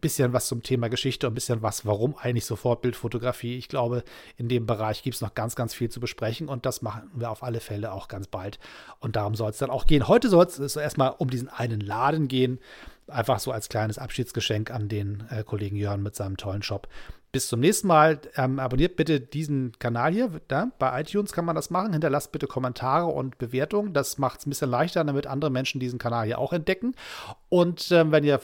bisschen 0.02 0.34
was 0.34 0.48
zum 0.48 0.64
Thema 0.64 0.90
Geschichte 0.90 1.28
und 1.28 1.34
ein 1.34 1.36
bisschen 1.36 1.62
was, 1.62 1.86
warum 1.86 2.16
eigentlich 2.18 2.46
sofort 2.46 2.82
Bildfotografie. 2.82 3.58
Ich 3.58 3.68
glaube, 3.68 4.04
in 4.38 4.48
dem 4.48 4.66
Bereich 4.66 5.04
gibt 5.04 5.16
es 5.16 5.22
noch 5.22 5.34
ganz, 5.34 5.56
ganz 5.56 5.74
viel 5.74 5.90
zu 5.90 6.00
besprechen 6.00 6.48
und 6.48 6.66
das 6.66 6.82
machen 6.82 7.10
wir 7.14 7.30
auf 7.30 7.44
alle 7.44 7.60
Fälle 7.60 7.92
auch 7.92 8.08
ganz 8.08 8.28
bald. 8.28 8.60
Und 9.00 9.16
darum 9.16 9.36
soll 9.36 9.52
es 9.52 9.58
dann 9.58 9.70
auch 9.70 9.86
gehen. 9.86 10.08
Heute 10.08 10.30
soll 10.30 10.46
es 10.46 10.76
erstmal 10.76 11.14
um 11.18 11.30
diesen 11.30 11.50
einen 11.50 11.82
Laden 11.82 12.28
gehen. 12.28 12.60
Einfach 13.08 13.40
so 13.40 13.52
als 13.52 13.70
kleines 13.70 13.98
Abschiedsgeschenk 13.98 14.72
an 14.72 14.88
den 14.88 15.24
äh, 15.32 15.44
Kollegen 15.44 15.76
Jörn 15.76 16.04
mit 16.04 16.16
seinem 16.16 16.38
tollen 16.38 16.62
Shop. 16.62 16.88
Bis 17.32 17.48
zum 17.48 17.60
nächsten 17.60 17.88
Mal. 17.88 18.20
Ähm, 18.36 18.60
abonniert 18.60 18.96
bitte 18.96 19.20
diesen 19.20 19.78
Kanal 19.78 20.14
hier. 20.14 20.42
Da, 20.48 20.72
bei 20.80 21.02
iTunes 21.02 21.32
kann 21.32 21.46
man 21.46 21.56
das 21.56 21.70
machen. 21.70 21.92
Hinterlasst 21.92 22.32
bitte 22.32 22.48
Kommentare 22.48 23.06
und 23.06 23.38
Bewertungen. 23.38 23.94
Das 23.94 24.18
macht 24.18 24.40
es 24.40 24.48
ein 24.48 24.50
bisschen 24.50 24.70
leichter, 24.70 25.04
damit 25.04 25.28
andere 25.28 25.52
Menschen 25.52 25.80
diesen 25.80 26.00
Kanal 26.00 26.26
hier 26.26 26.40
auch 26.40 26.54
entdecken. 26.54 26.96
Und 27.50 27.92
ähm, 27.92 28.12
wenn 28.12 28.24
ihr 28.24 28.40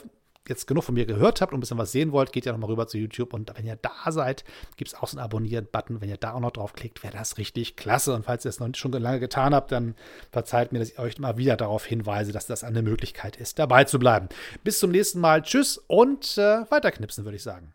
jetzt 0.48 0.68
genug 0.68 0.84
von 0.84 0.96
mir 0.96 1.06
gehört 1.06 1.42
habt 1.42 1.54
und 1.54 1.58
ein 1.58 1.62
bisschen 1.62 1.78
was 1.78 1.92
sehen 1.92 2.12
wollt, 2.12 2.32
geht 2.32 2.46
ja 2.46 2.52
nochmal 2.52 2.70
rüber 2.70 2.88
zu 2.88 2.98
YouTube. 2.98 3.34
Und 3.34 3.52
wenn 3.56 3.66
ihr 3.66 3.78
da 3.78 4.12
seid, 4.12 4.44
gibt 4.78 4.90
es 4.90 4.96
auch 4.96 5.08
so 5.08 5.18
einen 5.18 5.26
Abonnieren-Button. 5.26 6.02
Wenn 6.02 6.10
ihr 6.10 6.18
da 6.18 6.34
auch 6.34 6.40
noch 6.40 6.52
draufklickt, 6.52 7.04
wäre 7.04 7.16
das 7.18 7.38
richtig 7.38 7.76
klasse. 7.76 8.14
Und 8.14 8.26
falls 8.26 8.46
ihr 8.46 8.50
es 8.50 8.60
noch 8.60 8.68
nicht 8.68 8.78
schon 8.78 8.92
lange 8.92 9.20
getan 9.20 9.54
habt, 9.54 9.72
dann 9.72 9.96
verzeiht 10.32 10.72
mir, 10.72 10.80
dass 10.80 10.90
ich 10.90 11.00
euch 11.00 11.18
immer 11.18 11.38
wieder 11.38 11.58
darauf 11.58 11.86
hinweise, 11.86 12.32
dass 12.32 12.46
das 12.48 12.64
eine 12.64 12.82
Möglichkeit 12.82 13.36
ist, 13.38 13.60
dabei 13.60 13.84
zu 13.84 14.00
bleiben. 14.00 14.30
Bis 14.64 14.80
zum 14.80 14.92
nächsten 14.92 15.20
Mal. 15.20 15.42
Tschüss 15.42 15.78
und 15.88 16.38
äh, 16.38 16.70
weiterknipsen, 16.70 17.26
würde 17.26 17.38
ich 17.38 17.44
sagen. 17.44 17.74